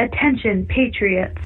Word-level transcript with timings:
Attention, 0.00 0.66
Patriots. 0.66 1.40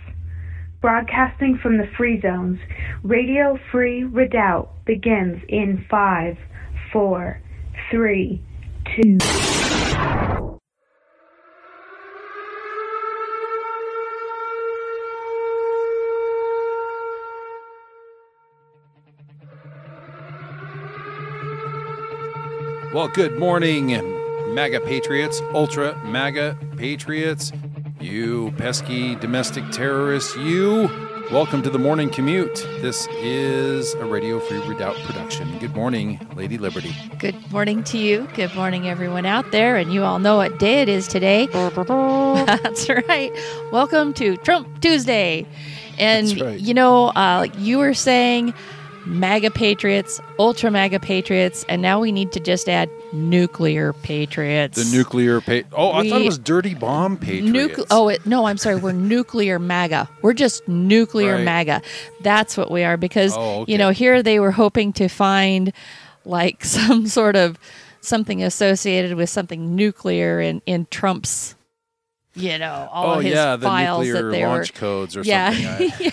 Broadcasting 0.80 1.58
from 1.58 1.76
the 1.76 1.86
Free 1.96 2.20
Zones, 2.20 2.58
Radio 3.02 3.58
Free 3.70 4.04
Redoubt 4.04 4.84
begins 4.86 5.42
in 5.48 5.84
five, 5.90 6.38
four, 6.92 7.42
three, 7.90 8.40
two. 8.96 9.18
Well, 22.94 23.08
good 23.08 23.38
morning, 23.38 23.88
MAGA 24.54 24.80
Patriots, 24.80 25.42
Ultra 25.52 25.96
MAGA 26.06 26.56
Patriots, 26.76 27.52
you 28.00 28.52
pesky 28.56 29.14
domestic 29.16 29.68
terrorists, 29.70 30.36
you. 30.36 30.88
Welcome 31.30 31.62
to 31.62 31.70
the 31.70 31.78
morning 31.78 32.08
commute. 32.08 32.54
This 32.80 33.06
is 33.16 33.92
a 33.94 34.04
Radio 34.06 34.40
Free 34.40 34.66
Redoubt 34.66 34.96
production. 35.04 35.58
Good 35.58 35.74
morning, 35.74 36.18
Lady 36.34 36.56
Liberty. 36.56 36.94
Good 37.18 37.36
morning 37.52 37.84
to 37.84 37.98
you. 37.98 38.26
Good 38.34 38.54
morning, 38.54 38.88
everyone 38.88 39.26
out 39.26 39.50
there. 39.50 39.76
And 39.76 39.92
you 39.92 40.04
all 40.04 40.18
know 40.18 40.36
what 40.36 40.58
day 40.58 40.80
it 40.80 40.88
is 40.88 41.06
today. 41.06 41.46
That's 41.52 42.88
right. 42.88 43.30
Welcome 43.72 44.14
to 44.14 44.36
Trump 44.38 44.80
Tuesday. 44.80 45.46
And, 45.98 46.28
That's 46.28 46.40
right. 46.40 46.60
you 46.60 46.72
know, 46.72 47.08
uh, 47.08 47.46
you 47.58 47.78
were 47.78 47.94
saying 47.94 48.54
MAGA 49.08 49.50
patriots, 49.52 50.20
ultra 50.38 50.70
MAGA 50.70 51.00
patriots, 51.00 51.64
and 51.68 51.80
now 51.82 51.98
we 52.00 52.12
need 52.12 52.30
to 52.32 52.40
just 52.40 52.68
add 52.68 52.90
nuclear 53.12 53.92
patriots. 53.94 54.76
The 54.90 54.96
nuclear 54.96 55.40
pa- 55.40 55.62
Oh, 55.72 55.92
I 55.92 56.08
thought 56.08 56.20
it 56.20 56.26
was 56.26 56.38
dirty 56.38 56.74
bomb 56.74 57.16
patriots. 57.16 57.78
Nucle- 57.78 57.86
oh 57.90 58.08
it, 58.08 58.24
no, 58.26 58.44
I'm 58.46 58.58
sorry. 58.58 58.76
We're 58.76 58.92
nuclear 58.92 59.58
MAGA. 59.58 60.08
We're 60.22 60.34
just 60.34 60.66
nuclear 60.68 61.36
Right. 61.36 61.44
MAGA. 61.44 61.82
That's 62.20 62.56
what 62.56 62.70
we 62.70 62.84
are 62.84 62.96
because 62.96 63.34
Oh, 63.36 63.60
okay. 63.62 63.72
you 63.72 63.78
know 63.78 63.90
here 63.90 64.22
they 64.22 64.38
were 64.40 64.52
hoping 64.52 64.92
to 64.94 65.08
find 65.08 65.72
like 66.24 66.64
some 66.64 67.06
sort 67.06 67.34
of 67.36 67.58
something 68.00 68.42
associated 68.42 69.16
with 69.16 69.30
something 69.30 69.74
nuclear 69.74 70.40
in 70.40 70.60
in 70.66 70.86
Trump's 70.90 71.54
you 72.38 72.58
know 72.58 72.88
all 72.92 73.16
oh 73.16 73.18
his 73.20 73.34
yeah, 73.34 73.56
the 73.56 73.66
files 73.66 74.06
nuclear 74.06 74.22
that 74.22 74.30
they 74.30 74.46
launch 74.46 74.72
were 74.72 74.78
codes 74.78 75.16
or 75.16 75.22
yeah, 75.22 75.52
something. 75.52 75.90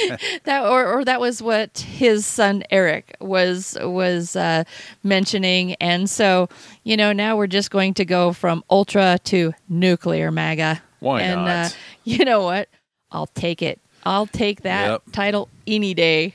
Yeah. 0.00 0.16
that 0.44 0.64
or 0.64 0.86
or 0.86 1.04
that 1.04 1.20
was 1.20 1.42
what 1.42 1.78
his 1.78 2.26
son 2.26 2.62
Eric 2.70 3.16
was 3.20 3.76
was 3.80 4.36
uh, 4.36 4.64
mentioning, 5.02 5.74
and 5.74 6.08
so 6.08 6.48
you 6.84 6.96
know 6.96 7.12
now 7.12 7.36
we're 7.36 7.46
just 7.46 7.70
going 7.70 7.94
to 7.94 8.04
go 8.04 8.32
from 8.32 8.64
ultra 8.70 9.18
to 9.24 9.52
nuclear 9.68 10.30
MAGA. 10.30 10.82
Why 11.00 11.22
and, 11.22 11.44
not? 11.44 11.66
Uh, 11.66 11.68
you 12.04 12.24
know 12.24 12.42
what? 12.42 12.68
I'll 13.12 13.26
take 13.28 13.62
it. 13.62 13.80
I'll 14.04 14.26
take 14.26 14.62
that 14.62 14.86
Yep. 14.90 15.02
title 15.12 15.48
any 15.66 15.94
day. 15.94 16.34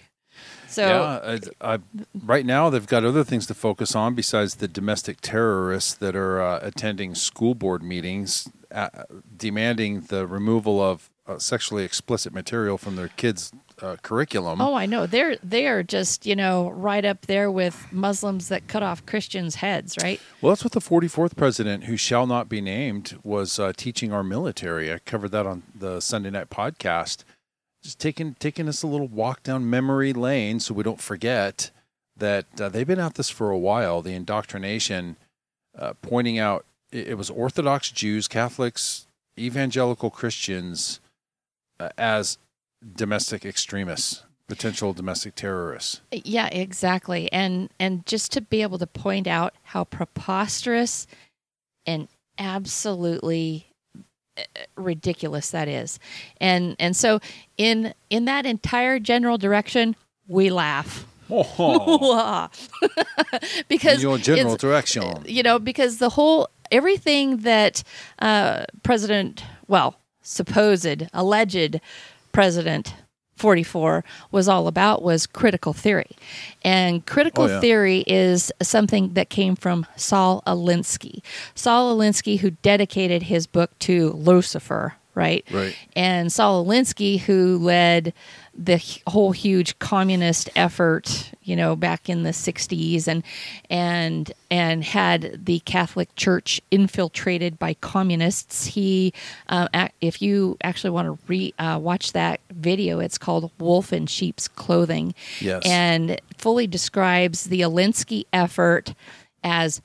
So 0.76 0.86
yeah, 0.88 1.38
I, 1.62 1.76
I, 1.76 1.80
right 2.26 2.46
now 2.46 2.70
they've 2.70 2.86
got 2.86 3.06
other 3.06 3.24
things 3.24 3.48
to 3.48 3.54
focus 3.54 3.96
on 3.96 4.14
besides 4.14 4.56
the 4.56 4.68
domestic 4.68 5.22
terrorists 5.22 5.94
that 5.94 6.18
are 6.18 6.42
uh, 6.42 6.60
attending 6.62 7.16
school 7.16 7.56
board 7.56 7.82
meetings, 7.82 8.50
uh, 8.72 8.90
demanding 9.38 10.02
the 10.02 10.28
removal 10.28 10.82
of 10.82 11.10
uh, 11.28 11.40
sexually 11.40 11.86
explicit 11.86 12.34
material 12.34 12.78
from 12.78 12.98
their 12.98 13.08
kids' 13.08 13.54
uh, 13.82 13.96
curriculum. 14.02 14.62
Oh, 14.62 14.74
I 14.74 14.86
know. 14.86 15.06
They're 15.06 15.38
they 15.42 15.68
are 15.68 15.82
just 15.82 16.26
you 16.26 16.36
know 16.36 16.70
right 16.70 17.06
up 17.06 17.26
there 17.26 17.50
with 17.50 17.88
Muslims 17.92 18.50
that 18.50 18.68
cut 18.68 18.84
off 18.84 19.06
Christians' 19.06 19.56
heads, 19.56 19.96
right? 20.02 20.20
Well, 20.42 20.52
that's 20.52 20.64
what 20.64 20.74
the 20.74 20.80
44th 20.82 21.36
president, 21.36 21.86
who 21.86 21.98
shall 21.98 22.28
not 22.28 22.50
be 22.50 22.62
named, 22.62 23.18
was 23.24 23.60
uh, 23.60 23.74
teaching 23.76 24.12
our 24.12 24.24
military. 24.24 24.92
I 24.92 25.00
covered 25.00 25.32
that 25.32 25.46
on 25.46 25.64
the 25.74 26.00
Sunday 26.00 26.32
night 26.32 26.50
podcast. 26.50 27.24
Just 27.86 28.00
taking 28.00 28.34
taking 28.40 28.68
us 28.68 28.82
a 28.82 28.88
little 28.88 29.08
walk 29.08 29.44
down 29.44 29.70
memory 29.70 30.12
lane, 30.12 30.60
so 30.60 30.74
we 30.74 30.82
don't 30.82 31.00
forget 31.00 31.70
that 32.18 32.48
uh, 32.60 32.68
they've 32.68 32.88
been 32.88 33.00
at 33.00 33.14
this 33.14 33.30
for 33.30 33.52
a 33.52 33.60
while. 33.60 34.02
The 34.02 34.16
indoctrination, 34.16 35.18
uh, 35.78 35.94
pointing 36.02 36.40
out 36.40 36.66
it, 36.92 37.10
it 37.10 37.14
was 37.16 37.30
Orthodox 37.30 37.92
Jews, 37.92 38.28
Catholics, 38.28 39.06
evangelical 39.38 40.10
Christians 40.10 41.00
uh, 41.80 41.90
as 41.96 42.40
domestic 42.96 43.46
extremists, 43.46 44.24
potential 44.48 44.92
domestic 44.92 45.36
terrorists. 45.36 46.02
Yeah, 46.12 46.48
exactly. 46.48 47.32
And 47.32 47.70
and 47.80 48.04
just 48.08 48.32
to 48.32 48.42
be 48.42 48.64
able 48.64 48.80
to 48.80 48.88
point 48.88 49.28
out 49.28 49.54
how 49.62 49.84
preposterous 49.84 51.06
and 51.86 52.08
absolutely 52.40 53.75
ridiculous 54.76 55.52
that 55.52 55.68
is. 55.68 56.00
And 56.42 56.76
and 56.80 56.96
so 56.96 57.20
in 57.58 57.94
in 58.10 58.26
that 58.26 58.46
entire 58.46 59.00
general 59.00 59.38
direction, 59.38 59.96
we 60.28 60.50
laugh. 60.50 61.06
Oh, 61.30 62.50
because 63.68 63.96
in 63.96 64.02
your 64.02 64.18
general 64.18 64.58
direction. 64.58 65.24
you 65.26 65.42
know, 65.42 65.58
because 65.58 65.98
the 65.98 66.10
whole 66.10 66.50
everything 66.72 67.38
that 67.38 67.84
uh, 68.20 68.66
President, 68.84 69.44
well, 69.68 69.96
supposed, 70.22 71.04
alleged 71.14 71.80
President 72.32 72.94
44 73.38 74.04
was 74.32 74.48
all 74.48 74.68
about 74.68 75.02
was 75.04 75.28
critical 75.28 75.74
theory. 75.74 76.12
And 76.64 77.06
critical 77.06 77.46
Oh, 77.46 77.48
yeah. 77.48 77.60
theory 77.60 78.04
is 78.08 78.52
something 78.62 79.14
that 79.14 79.30
came 79.30 79.56
from 79.56 79.86
Saul 79.96 80.42
Alinsky. 80.48 81.22
Saul 81.54 81.96
Alinsky, 81.98 82.40
who 82.40 82.52
dedicated 82.52 83.24
his 83.24 83.46
book 83.48 83.78
to 83.80 84.12
Lucifer, 84.12 84.94
right? 85.16 85.46
Right. 85.52 85.76
And 85.96 86.32
Saul 86.32 86.66
Alinsky, 86.66 87.20
who 87.20 87.58
led 87.58 88.14
the 88.58 88.82
whole 89.08 89.32
huge 89.32 89.78
communist 89.80 90.50
effort, 90.56 91.32
you 91.44 91.56
know, 91.56 91.76
back 91.76 92.10
in 92.10 92.24
the 92.24 92.30
'60s, 92.32 93.08
and 93.08 93.24
and 93.70 94.32
and 94.50 94.84
had 94.84 95.46
the 95.46 95.60
Catholic 95.60 96.16
Church 96.16 96.62
infiltrated 96.72 97.60
by 97.60 97.74
communists. 97.76 98.66
He, 98.66 99.14
uh, 99.50 99.90
if 100.02 100.22
you 100.22 100.58
actually 100.64 100.92
want 100.92 101.08
to 101.08 101.26
re 101.28 101.54
uh, 101.60 101.80
watch 101.82 102.14
that 102.14 102.40
video, 102.52 103.00
it's 103.00 103.18
called 103.18 103.52
"Wolf 103.60 103.92
in 103.92 104.08
Sheep's 104.08 104.48
Clothing," 104.48 105.14
Yes. 105.42 105.64
and 105.66 106.20
fully 106.38 106.68
describes 106.68 107.46
the 107.46 107.62
Alinsky 107.62 108.26
effort 108.32 108.94
as 109.44 109.82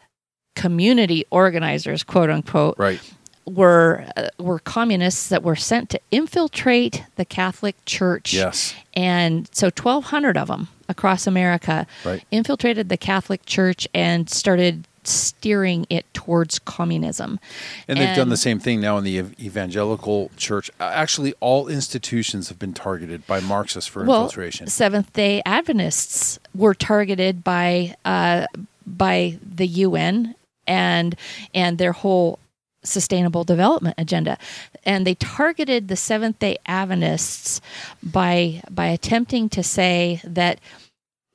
community 0.56 1.25
organizers, 1.31 2.02
quote 2.02 2.31
unquote, 2.31 2.78
Right. 2.78 3.00
Were 3.47 4.06
uh, 4.17 4.28
were 4.39 4.59
communists 4.59 5.28
that 5.28 5.43
were 5.43 5.56
sent 5.56 5.91
to 5.91 6.01
infiltrate 6.11 7.05
the 7.17 7.25
Catholic 7.25 7.77
Church. 7.84 8.33
Yes. 8.34 8.75
And 8.95 9.49
so 9.53 9.67
1200 9.67 10.37
of 10.37 10.49
them 10.49 10.69
across 10.89 11.27
America 11.27 11.87
Right. 12.05 12.23
infiltrated 12.31 12.89
the 12.89 12.97
Catholic 12.97 13.47
Church 13.47 13.89
and 13.95 14.29
started 14.29 14.87
steering 15.03 15.87
it 15.89 16.05
towards 16.12 16.59
communism. 16.59 17.41
And 17.89 17.99
they've 17.99 18.15
done 18.15 18.29
the 18.29 18.37
same 18.37 18.59
thing 18.59 18.81
now 18.81 18.99
in 18.99 19.05
the 19.05 19.17
evangelical 19.41 20.31
church. 20.37 20.71
Actually, 20.79 21.33
all 21.41 21.69
institutions 21.69 22.49
have 22.50 22.59
been 22.59 22.75
targeted 22.75 23.27
by 23.27 23.41
Marxists 23.41 23.89
for 23.89 24.05
well, 24.05 24.25
infiltration. 24.25 24.67
Seventh 24.67 25.12
Day 25.15 25.43
Adventists 25.47 26.39
were 26.55 26.75
targeted 26.75 27.43
by 27.43 27.97
uh, 28.05 28.47
by 28.87 29.39
the 29.43 29.67
UN 29.67 30.34
and 30.67 31.17
and 31.55 31.79
their 31.79 31.93
whole 31.93 32.39
sustainable 32.83 33.45
development 33.45 33.95
agenda, 33.99 34.39
and 34.85 35.07
they 35.07 35.15
targeted 35.15 35.89
the 35.89 35.97
Seventh 35.97 36.39
Day 36.39 36.59
Adventists 36.67 37.61
by 38.03 38.63
by 38.71 38.87
attempting 38.87 39.49
to 39.51 39.63
say 39.63 40.21
that. 40.25 40.61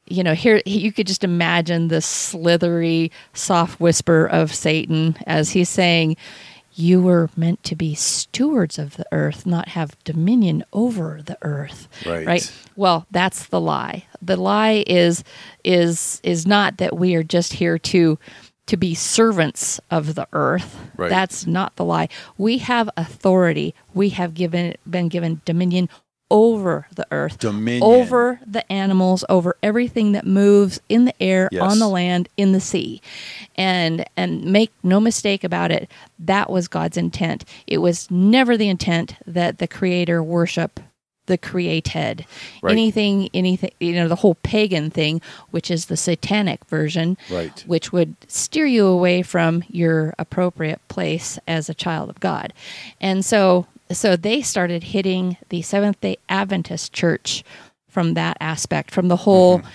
You 0.07 0.23
know, 0.23 0.35
here 0.35 0.61
you 0.67 0.91
could 0.91 1.07
just 1.07 1.23
imagine 1.23 1.87
the 1.87 1.99
slithery, 1.99 3.11
soft 3.33 3.79
whisper 3.79 4.27
of 4.27 4.53
Satan 4.53 5.17
as 5.25 5.49
he's 5.49 5.67
saying, 5.67 6.15
you 6.75 7.01
were 7.01 7.29
meant 7.37 7.63
to 7.63 7.75
be 7.75 7.95
stewards 7.95 8.77
of 8.77 8.97
the 8.97 9.05
earth, 9.11 9.45
not 9.45 9.69
have 9.69 9.97
dominion 10.03 10.63
over 10.73 11.21
the 11.25 11.37
earth. 11.41 11.87
Right. 12.05 12.27
Right. 12.27 12.51
Well, 12.75 13.07
that's 13.11 13.47
the 13.47 13.61
lie. 13.61 14.05
The 14.21 14.35
lie 14.35 14.83
is 14.85 15.23
is 15.63 16.19
is 16.23 16.45
not 16.45 16.77
that 16.77 16.97
we 16.97 17.15
are 17.15 17.23
just 17.23 17.53
here 17.53 17.79
to 17.79 18.19
to 18.67 18.77
be 18.77 18.95
servants 18.95 19.79
of 19.91 20.15
the 20.15 20.27
earth. 20.33 20.77
Right. 20.97 21.09
That's 21.09 21.45
not 21.45 21.75
the 21.75 21.85
lie. 21.85 22.09
We 22.37 22.57
have 22.59 22.89
authority. 22.97 23.75
We 23.93 24.09
have 24.09 24.33
given 24.33 24.75
been 24.89 25.07
given 25.07 25.41
dominion 25.45 25.89
over 26.31 26.87
the 26.95 27.05
earth, 27.11 27.37
Dominion. 27.37 27.83
over 27.83 28.39
the 28.47 28.69
animals, 28.71 29.23
over 29.29 29.55
everything 29.61 30.13
that 30.13 30.25
moves 30.25 30.81
in 30.89 31.05
the 31.05 31.13
air, 31.21 31.47
Yes. 31.51 31.61
on 31.61 31.77
the 31.77 31.87
land, 31.87 32.27
in 32.35 32.51
the 32.51 32.59
sea. 32.59 32.99
And 33.55 34.03
and 34.17 34.43
make 34.43 34.71
no 34.81 34.99
mistake 34.99 35.43
about 35.43 35.71
it, 35.71 35.89
that 36.17 36.49
was 36.49 36.67
God's 36.67 36.97
intent. 36.97 37.45
It 37.67 37.77
was 37.77 38.09
never 38.09 38.57
the 38.57 38.69
intent 38.69 39.15
that 39.27 39.59
the 39.59 39.67
creator 39.67 40.23
worship 40.23 40.79
the 41.25 41.37
created. 41.37 42.25
Right. 42.61 42.71
Anything 42.71 43.29
anything 43.33 43.71
you 43.79 43.93
know, 43.93 44.07
the 44.07 44.15
whole 44.15 44.35
pagan 44.35 44.89
thing, 44.89 45.21
which 45.51 45.71
is 45.71 45.85
the 45.85 45.97
satanic 45.97 46.65
version, 46.65 47.17
Right. 47.29 47.63
which 47.67 47.91
would 47.91 48.15
steer 48.27 48.65
you 48.65 48.85
away 48.85 49.21
from 49.21 49.63
your 49.69 50.13
appropriate 50.19 50.81
place 50.87 51.39
as 51.47 51.69
a 51.69 51.73
child 51.73 52.09
of 52.09 52.19
God. 52.19 52.53
And 53.01 53.23
so 53.25 53.67
so 53.91 54.15
they 54.15 54.41
started 54.41 54.83
hitting 54.83 55.37
the 55.49 55.61
Seventh 55.61 56.01
Day 56.01 56.17
Adventist 56.27 56.91
Church 56.91 57.43
from 57.87 58.13
that 58.15 58.37
aspect, 58.39 58.91
from 58.91 59.07
the 59.07 59.17
whole 59.17 59.59
mm-hmm. 59.59 59.69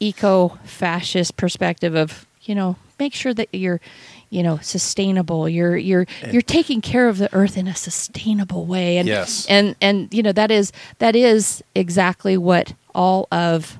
eco-fascist 0.00 1.36
perspective 1.36 1.94
of 1.94 2.26
you 2.42 2.54
know 2.54 2.76
make 2.98 3.14
sure 3.14 3.34
that 3.34 3.48
you're 3.52 3.80
you 4.30 4.42
know 4.42 4.58
sustainable 4.58 5.48
you're 5.48 5.76
you're 5.76 6.06
you're 6.30 6.42
taking 6.42 6.80
care 6.80 7.08
of 7.08 7.18
the 7.18 7.32
earth 7.34 7.56
in 7.56 7.66
a 7.68 7.74
sustainable 7.74 8.64
way 8.66 8.98
and 8.98 9.08
Yes. 9.08 9.46
and 9.48 9.74
and 9.80 10.12
you 10.12 10.22
know 10.22 10.32
that 10.32 10.50
is 10.50 10.72
that 10.98 11.14
is 11.16 11.62
exactly 11.74 12.36
what 12.36 12.74
all 12.94 13.26
of 13.32 13.78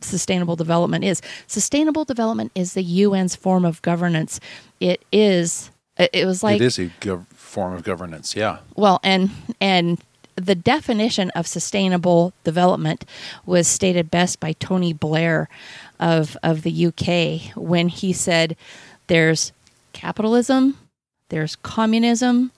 sustainable 0.00 0.56
development 0.56 1.04
is 1.04 1.22
sustainable 1.46 2.04
development 2.04 2.52
is 2.54 2.74
the 2.74 3.02
UN's 3.04 3.34
form 3.34 3.64
of 3.64 3.80
governance 3.82 4.38
it 4.78 5.02
is 5.10 5.70
it 5.98 6.26
was 6.26 6.42
like 6.42 6.60
it 6.60 6.64
is 6.64 6.78
a 6.78 6.90
gov- 7.00 7.26
form 7.32 7.72
of 7.72 7.82
governance. 7.82 8.36
Yeah. 8.36 8.58
well, 8.74 9.00
and 9.02 9.30
and 9.62 9.98
the 10.34 10.54
definition 10.54 11.30
of 11.30 11.46
sustainable 11.46 12.34
development 12.44 13.06
was 13.46 13.66
stated 13.66 14.10
best 14.10 14.38
by 14.38 14.52
Tony 14.52 14.92
Blair 14.92 15.48
of 15.98 16.36
of 16.42 16.60
the 16.64 16.86
UK 16.88 17.56
when 17.56 17.88
he 17.88 18.12
said 18.12 18.54
there's 19.08 19.52
capitalism, 19.92 20.76
there's 21.30 21.56
communism, 21.56 22.52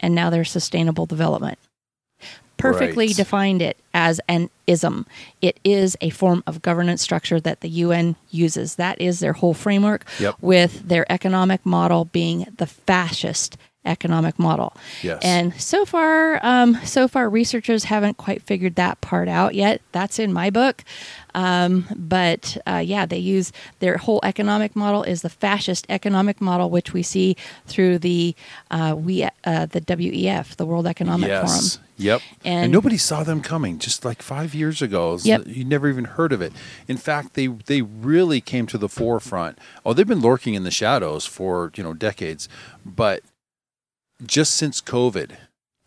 and 0.00 0.14
now 0.14 0.30
there's 0.30 0.50
sustainable 0.50 1.06
development. 1.06 1.58
Perfectly 2.56 3.06
Right. 3.08 3.16
defined 3.16 3.62
it 3.62 3.76
as 3.94 4.20
an 4.28 4.50
ism. 4.66 5.06
It 5.40 5.60
is 5.62 5.96
a 6.00 6.10
form 6.10 6.42
of 6.44 6.60
governance 6.60 7.02
structure 7.02 7.38
that 7.40 7.60
the 7.60 7.68
UN 7.68 8.16
uses. 8.30 8.74
That 8.74 9.00
is 9.00 9.20
their 9.20 9.34
whole 9.34 9.54
framework, 9.54 10.04
Yep. 10.18 10.36
with 10.40 10.88
their 10.88 11.10
economic 11.10 11.64
model 11.64 12.06
being 12.06 12.46
the 12.56 12.66
fascist 12.66 13.56
economic 13.84 14.38
model. 14.38 14.76
Yes. 15.02 15.20
And 15.22 15.58
so 15.60 15.84
far, 15.84 16.44
um, 16.44 16.78
so 16.84 17.08
far, 17.08 17.28
researchers 17.30 17.84
haven't 17.84 18.16
quite 18.16 18.42
figured 18.42 18.74
that 18.74 19.00
part 19.00 19.28
out 19.28 19.54
yet. 19.54 19.80
That's 19.92 20.18
in 20.18 20.32
my 20.32 20.50
book. 20.50 20.84
Um, 21.34 21.86
but 21.94 22.56
uh, 22.66 22.82
yeah, 22.84 23.06
they 23.06 23.18
use 23.18 23.52
their 23.78 23.96
whole 23.96 24.20
economic 24.22 24.74
model 24.74 25.02
is 25.04 25.22
the 25.22 25.28
fascist 25.28 25.86
economic 25.88 26.40
model, 26.40 26.70
which 26.70 26.92
we 26.92 27.02
see 27.02 27.36
through 27.66 27.98
the 27.98 28.34
uh, 28.70 28.94
we 28.98 29.22
uh, 29.22 29.66
the 29.66 29.80
WEF, 29.80 30.56
the 30.56 30.66
World 30.66 30.86
Economic 30.86 31.28
yes. 31.28 31.76
Forum. 31.76 31.84
Yep. 31.98 32.22
And, 32.44 32.64
And- 32.64 32.72
nobody 32.72 32.96
saw 32.96 33.24
them 33.24 33.40
coming 33.40 33.78
just 33.78 34.04
like 34.04 34.22
five 34.22 34.54
years 34.54 34.80
ago. 34.80 35.18
Yep. 35.22 35.42
You 35.46 35.64
never 35.64 35.88
even 35.88 36.04
heard 36.04 36.32
of 36.32 36.40
it. 36.40 36.52
In 36.86 36.96
fact, 36.96 37.34
they 37.34 37.46
they 37.46 37.82
really 37.82 38.40
came 38.40 38.66
to 38.66 38.78
the 38.78 38.88
forefront. 38.88 39.58
Oh, 39.84 39.92
they've 39.92 40.06
been 40.06 40.20
lurking 40.20 40.54
in 40.54 40.64
the 40.64 40.70
shadows 40.70 41.26
for 41.26 41.72
you 41.76 41.82
know 41.82 41.94
decades, 41.94 42.48
but 42.84 43.22
just 44.24 44.54
since 44.54 44.80
COVID, 44.80 45.36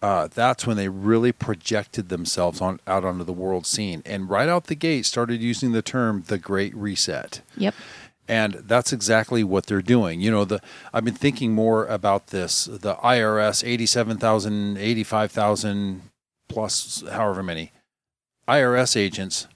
uh, 0.01 0.27
that's 0.27 0.65
when 0.65 0.77
they 0.77 0.89
really 0.89 1.31
projected 1.31 2.09
themselves 2.09 2.59
on 2.59 2.79
out 2.87 3.05
onto 3.05 3.23
the 3.23 3.33
world 3.33 3.65
scene, 3.65 4.01
and 4.05 4.29
right 4.29 4.49
out 4.49 4.65
the 4.65 4.75
gate 4.75 5.05
started 5.05 5.41
using 5.41 5.71
the 5.71 5.81
term 5.81 6.23
the 6.27 6.39
Great 6.39 6.75
Reset. 6.75 7.41
Yep. 7.57 7.75
And 8.27 8.53
that's 8.53 8.93
exactly 8.93 9.43
what 9.43 9.65
they're 9.65 9.81
doing. 9.81 10.21
You 10.21 10.31
know, 10.31 10.45
the 10.45 10.61
I've 10.93 11.05
been 11.05 11.13
thinking 11.13 11.53
more 11.53 11.85
about 11.85 12.27
this. 12.27 12.65
The 12.65 12.95
IRS, 12.95 13.67
87,000, 13.67 14.77
85,000 14.77 16.01
plus 16.47 17.03
however 17.11 17.43
many 17.43 17.71
IRS 18.47 18.95
agents, 18.95 19.47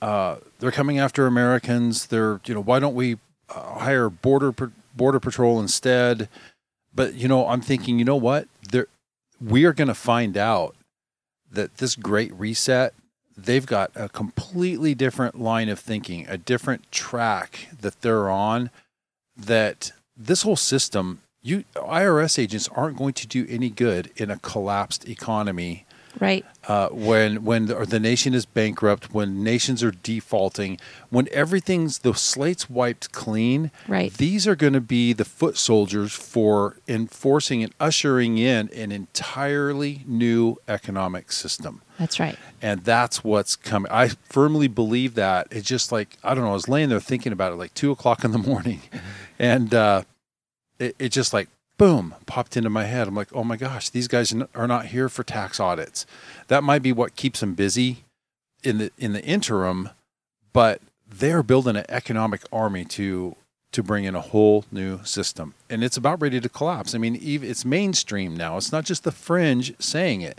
uh, 0.00 0.36
they're 0.58 0.70
coming 0.70 0.98
after 0.98 1.26
Americans. 1.26 2.06
They're, 2.06 2.40
you 2.46 2.54
know, 2.54 2.62
why 2.62 2.78
don't 2.78 2.94
we 2.94 3.18
uh, 3.48 3.80
hire 3.80 4.08
border 4.08 4.54
border 4.94 5.20
patrol 5.20 5.60
instead? 5.60 6.28
But 6.94 7.14
you 7.14 7.28
know, 7.28 7.46
I'm 7.46 7.60
thinking, 7.60 7.98
you 7.98 8.04
know 8.04 8.16
what? 8.16 8.48
There, 8.70 8.86
we 9.40 9.64
are 9.64 9.72
going 9.72 9.88
to 9.88 9.94
find 9.94 10.36
out 10.36 10.74
that 11.50 11.78
this 11.78 11.96
great 11.96 12.32
reset 12.34 12.94
they've 13.44 13.66
got 13.66 13.90
a 13.94 14.08
completely 14.08 14.94
different 14.94 15.40
line 15.40 15.68
of 15.68 15.78
thinking, 15.78 16.26
a 16.28 16.36
different 16.36 16.90
track 16.92 17.68
that 17.80 18.00
they're 18.02 18.30
on. 18.30 18.70
That 19.36 19.92
this 20.16 20.42
whole 20.42 20.56
system, 20.56 21.20
you 21.42 21.64
IRS 21.74 22.38
agents 22.38 22.68
aren't 22.68 22.98
going 22.98 23.14
to 23.14 23.26
do 23.26 23.46
any 23.48 23.70
good 23.70 24.10
in 24.16 24.30
a 24.30 24.38
collapsed 24.38 25.08
economy 25.08 25.86
Right. 26.18 26.44
uh, 26.66 26.88
when 26.88 27.44
when 27.44 27.66
the, 27.66 27.76
or 27.76 27.86
the 27.86 28.00
nation 28.00 28.34
is 28.34 28.44
bankrupt, 28.44 29.14
when 29.14 29.44
nations 29.44 29.82
are 29.84 29.92
defaulting, 29.92 30.78
when 31.08 31.28
everything's 31.30 32.00
the 32.00 32.14
slate's 32.14 32.68
wiped 32.68 33.12
clean. 33.12 33.70
Right. 33.86 34.12
These 34.12 34.46
are 34.48 34.56
going 34.56 34.72
to 34.72 34.80
be 34.80 35.12
the 35.12 35.24
foot 35.24 35.56
soldiers 35.56 36.12
for 36.12 36.76
enforcing 36.88 37.62
and 37.62 37.72
ushering 37.78 38.38
in 38.38 38.68
an 38.70 38.90
entirely 38.92 40.02
new 40.06 40.56
economic 40.66 41.30
system 41.32 41.82
That's 41.98 42.18
right. 42.18 42.36
and 42.60 42.82
that's 42.84 43.22
what's 43.22 43.54
coming. 43.54 43.90
I 43.92 44.08
firmly 44.08 44.66
believe 44.68 45.14
that. 45.14 45.46
It's 45.50 45.68
just 45.68 45.92
like 45.92 46.16
I 46.24 46.34
don't 46.34 46.42
know. 46.44 46.50
I 46.50 46.54
was 46.54 46.68
laying 46.68 46.88
there 46.88 46.98
thinking 47.00 47.32
about 47.32 47.52
it 47.52 47.56
like 47.56 47.74
two 47.74 47.92
o'clock 47.92 48.24
in 48.24 48.32
the 48.32 48.38
morning, 48.38 48.80
and 49.38 49.72
uh, 49.72 50.02
it, 50.78 50.96
it 50.98 51.08
just 51.10 51.32
like 51.32 51.48
boom 51.80 52.14
popped 52.26 52.58
into 52.58 52.68
my 52.68 52.84
head. 52.84 53.08
I'm 53.08 53.14
like, 53.14 53.34
oh 53.34 53.42
my 53.42 53.56
gosh, 53.56 53.88
these 53.88 54.06
guys 54.06 54.34
are 54.54 54.68
not 54.68 54.86
here 54.86 55.08
for 55.08 55.24
tax 55.24 55.58
audits. 55.58 56.04
That 56.48 56.62
might 56.62 56.82
be 56.82 56.92
what 56.92 57.16
keeps 57.16 57.40
them 57.40 57.54
busy 57.54 58.04
in 58.62 58.76
the 58.76 58.92
in 58.98 59.14
the 59.14 59.24
interim, 59.24 59.88
but 60.52 60.82
they're 61.08 61.42
building 61.42 61.76
an 61.76 61.86
economic 61.88 62.42
army 62.52 62.84
to 62.84 63.34
to 63.72 63.82
bring 63.82 64.04
in 64.04 64.14
a 64.14 64.20
whole 64.20 64.66
new 64.70 65.02
system, 65.04 65.54
and 65.70 65.82
it's 65.82 65.96
about 65.96 66.20
ready 66.20 66.38
to 66.38 66.50
collapse. 66.50 66.94
I 66.94 66.98
mean, 66.98 67.18
it's 67.18 67.64
mainstream 67.64 68.36
now. 68.36 68.58
It's 68.58 68.72
not 68.72 68.84
just 68.84 69.04
the 69.04 69.12
fringe 69.12 69.72
saying 69.80 70.20
it 70.20 70.38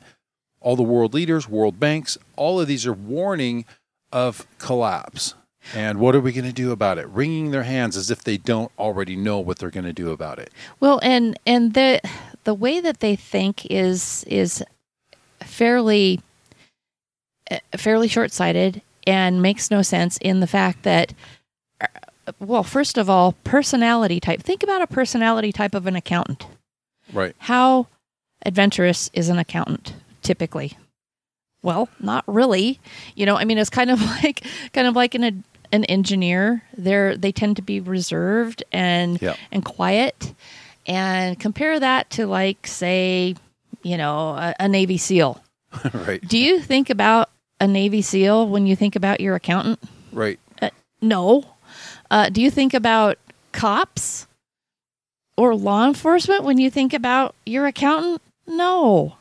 all 0.59 0.75
the 0.75 0.83
world 0.83 1.15
leaders, 1.15 1.49
world 1.49 1.79
banks, 1.79 2.19
all 2.35 2.61
of 2.61 2.67
these 2.67 2.85
are 2.85 2.93
warning 2.93 3.65
of 4.11 4.45
collapse. 4.59 5.33
And 5.75 5.99
what 5.99 6.15
are 6.15 6.19
we 6.19 6.31
going 6.31 6.45
to 6.45 6.53
do 6.53 6.71
about 6.71 6.97
it? 6.97 7.07
Wringing 7.07 7.51
their 7.51 7.63
hands 7.63 7.95
as 7.95 8.09
if 8.09 8.23
they 8.23 8.37
don't 8.37 8.71
already 8.77 9.15
know 9.15 9.39
what 9.39 9.59
they're 9.59 9.69
going 9.69 9.85
to 9.85 9.93
do 9.93 10.11
about 10.11 10.39
it. 10.39 10.51
Well, 10.79 10.99
and 11.03 11.37
and 11.45 11.73
the 11.73 12.01
the 12.43 12.53
way 12.53 12.79
that 12.79 12.99
they 12.99 13.15
think 13.15 13.65
is 13.69 14.23
is 14.25 14.63
fairly 15.39 16.21
uh, 17.49 17.59
fairly 17.77 18.07
short 18.07 18.31
sighted 18.31 18.81
and 19.05 19.41
makes 19.41 19.71
no 19.71 19.81
sense 19.81 20.17
in 20.17 20.39
the 20.39 20.47
fact 20.47 20.83
that 20.83 21.13
uh, 21.79 21.87
well, 22.39 22.63
first 22.63 22.97
of 22.97 23.09
all, 23.09 23.33
personality 23.43 24.19
type. 24.19 24.41
Think 24.41 24.63
about 24.63 24.81
a 24.81 24.87
personality 24.87 25.51
type 25.51 25.75
of 25.75 25.87
an 25.87 25.95
accountant. 25.95 26.47
Right. 27.13 27.35
How 27.39 27.87
adventurous 28.45 29.09
is 29.13 29.29
an 29.29 29.37
accountant 29.37 29.93
typically? 30.21 30.77
Well, 31.63 31.89
not 31.99 32.23
really. 32.27 32.79
You 33.15 33.25
know, 33.25 33.35
I 33.35 33.45
mean, 33.45 33.57
it's 33.57 33.69
kind 33.69 33.91
of 33.91 34.01
like 34.23 34.45
kind 34.73 34.87
of 34.87 34.95
like 34.95 35.15
an 35.15 35.43
an 35.71 35.83
engineer. 35.85 36.63
They're 36.77 37.15
they 37.17 37.31
tend 37.31 37.55
to 37.57 37.61
be 37.61 37.79
reserved 37.79 38.63
and 38.71 39.21
Yeah. 39.21 39.35
and 39.51 39.63
quiet. 39.63 40.33
And 40.87 41.39
compare 41.39 41.79
that 41.79 42.09
to 42.11 42.25
like 42.27 42.65
say, 42.67 43.35
you 43.83 43.97
know, 43.97 44.29
a, 44.29 44.53
a 44.59 44.67
Navy 44.67 44.97
SEAL. 44.97 45.41
right. 45.93 46.21
Do 46.27 46.37
you 46.37 46.59
think 46.59 46.89
about 46.89 47.29
a 47.59 47.67
Navy 47.67 48.01
SEAL 48.01 48.47
when 48.49 48.65
you 48.65 48.75
think 48.75 48.95
about 48.95 49.19
your 49.21 49.35
accountant? 49.35 49.79
Right. 50.11 50.39
No. 51.01 51.45
Uh, 52.09 52.29
do 52.29 52.41
you 52.41 52.51
think 52.51 52.73
about 52.73 53.17
cops 53.53 54.27
or 55.37 55.55
law 55.55 55.87
enforcement 55.87 56.43
when 56.43 56.57
you 56.57 56.69
think 56.69 56.93
about 56.93 57.33
your 57.45 57.65
accountant? 57.67 58.21
No. 58.47 59.15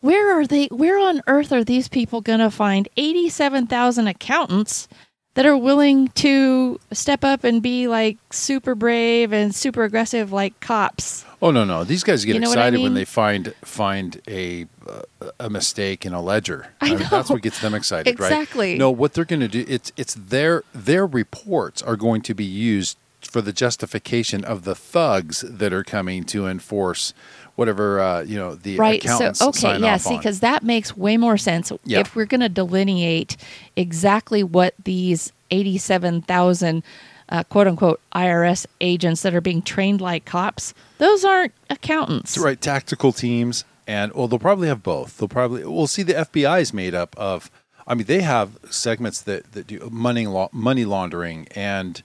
Where 0.00 0.38
are 0.38 0.46
they? 0.46 0.66
Where 0.66 0.98
on 0.98 1.22
earth 1.26 1.52
are 1.52 1.64
these 1.64 1.88
people 1.88 2.20
going 2.20 2.40
to 2.40 2.50
find 2.50 2.88
87,000 2.96 4.06
accountants 4.06 4.88
that 5.36 5.44
are 5.44 5.56
willing 5.56 6.08
to 6.08 6.80
step 6.92 7.22
up 7.22 7.44
and 7.44 7.62
be 7.62 7.86
like 7.88 8.16
super 8.30 8.74
brave 8.74 9.32
and 9.32 9.54
super 9.54 9.84
aggressive 9.84 10.32
like 10.32 10.58
cops? 10.60 11.24
Oh 11.42 11.50
no, 11.50 11.64
no. 11.64 11.84
These 11.84 12.02
guys 12.02 12.24
get 12.24 12.34
You 12.34 12.40
know 12.40 12.48
what 12.48 12.58
I 12.58 12.68
excited 12.68 12.82
when 12.82 12.94
they 12.94 13.04
find 13.04 13.54
find 13.62 14.20
a 14.26 14.66
uh, 14.88 15.30
a 15.38 15.50
mistake 15.50 16.06
in 16.06 16.14
a 16.14 16.22
ledger. 16.22 16.68
I 16.80 16.94
mean, 16.94 17.06
that's 17.10 17.28
what 17.28 17.42
gets 17.42 17.60
them 17.60 17.74
excited, 17.74 18.18
right? 18.18 18.32
Exactly. 18.32 18.78
No, 18.78 18.90
what 18.90 19.12
they're 19.12 19.26
going 19.26 19.40
to 19.40 19.48
do 19.48 19.64
it's 19.68 19.92
it's 19.96 20.14
their 20.14 20.64
their 20.74 21.06
reports 21.06 21.82
are 21.82 21.96
going 21.96 22.22
to 22.22 22.34
be 22.34 22.44
used 22.44 22.96
for 23.20 23.42
the 23.42 23.52
justification 23.52 24.44
of 24.44 24.64
the 24.64 24.74
thugs 24.74 25.42
that 25.46 25.72
are 25.72 25.84
coming 25.84 26.24
to 26.24 26.46
enforce 26.46 27.12
whatever 27.56 28.00
uh, 28.00 28.22
you 28.22 28.36
know 28.38 28.54
the 28.54 28.76
right 28.76 29.02
accountants 29.04 29.40
so 29.40 29.48
okay 29.48 29.78
yeah 29.78 29.96
see 29.96 30.16
because 30.16 30.40
that 30.40 30.62
makes 30.62 30.96
way 30.96 31.16
more 31.16 31.36
sense 31.36 31.72
Yeah. 31.84 31.98
if 32.00 32.14
we're 32.14 32.26
going 32.26 32.40
to 32.42 32.48
delineate 32.48 33.36
exactly 33.76 34.42
what 34.44 34.74
these 34.84 35.32
87000 35.50 36.82
uh, 37.28 37.42
quote 37.44 37.66
unquote 37.66 38.00
irs 38.14 38.66
agents 38.80 39.22
that 39.22 39.34
are 39.34 39.40
being 39.40 39.62
trained 39.62 40.00
like 40.00 40.24
cops 40.24 40.74
those 40.98 41.24
aren't 41.24 41.52
accountants. 41.68 42.38
Right 42.38 42.60
tactical 42.60 43.12
teams 43.12 43.64
and 43.86 44.12
well 44.14 44.28
they'll 44.28 44.38
probably 44.38 44.68
have 44.68 44.82
both. 44.82 45.18
They'll 45.18 45.28
probably 45.28 45.64
we'll 45.64 45.86
see 45.86 46.02
the 46.02 46.14
fbi 46.14 46.60
is 46.60 46.72
made 46.72 46.94
up 46.94 47.14
of 47.18 47.50
i 47.86 47.94
mean 47.94 48.06
they 48.06 48.20
have 48.22 48.58
segments 48.70 49.20
that, 49.22 49.52
that 49.52 49.66
do 49.66 49.88
money 49.90 50.26
law, 50.26 50.48
money 50.52 50.84
laundering 50.84 51.46
and 51.54 52.02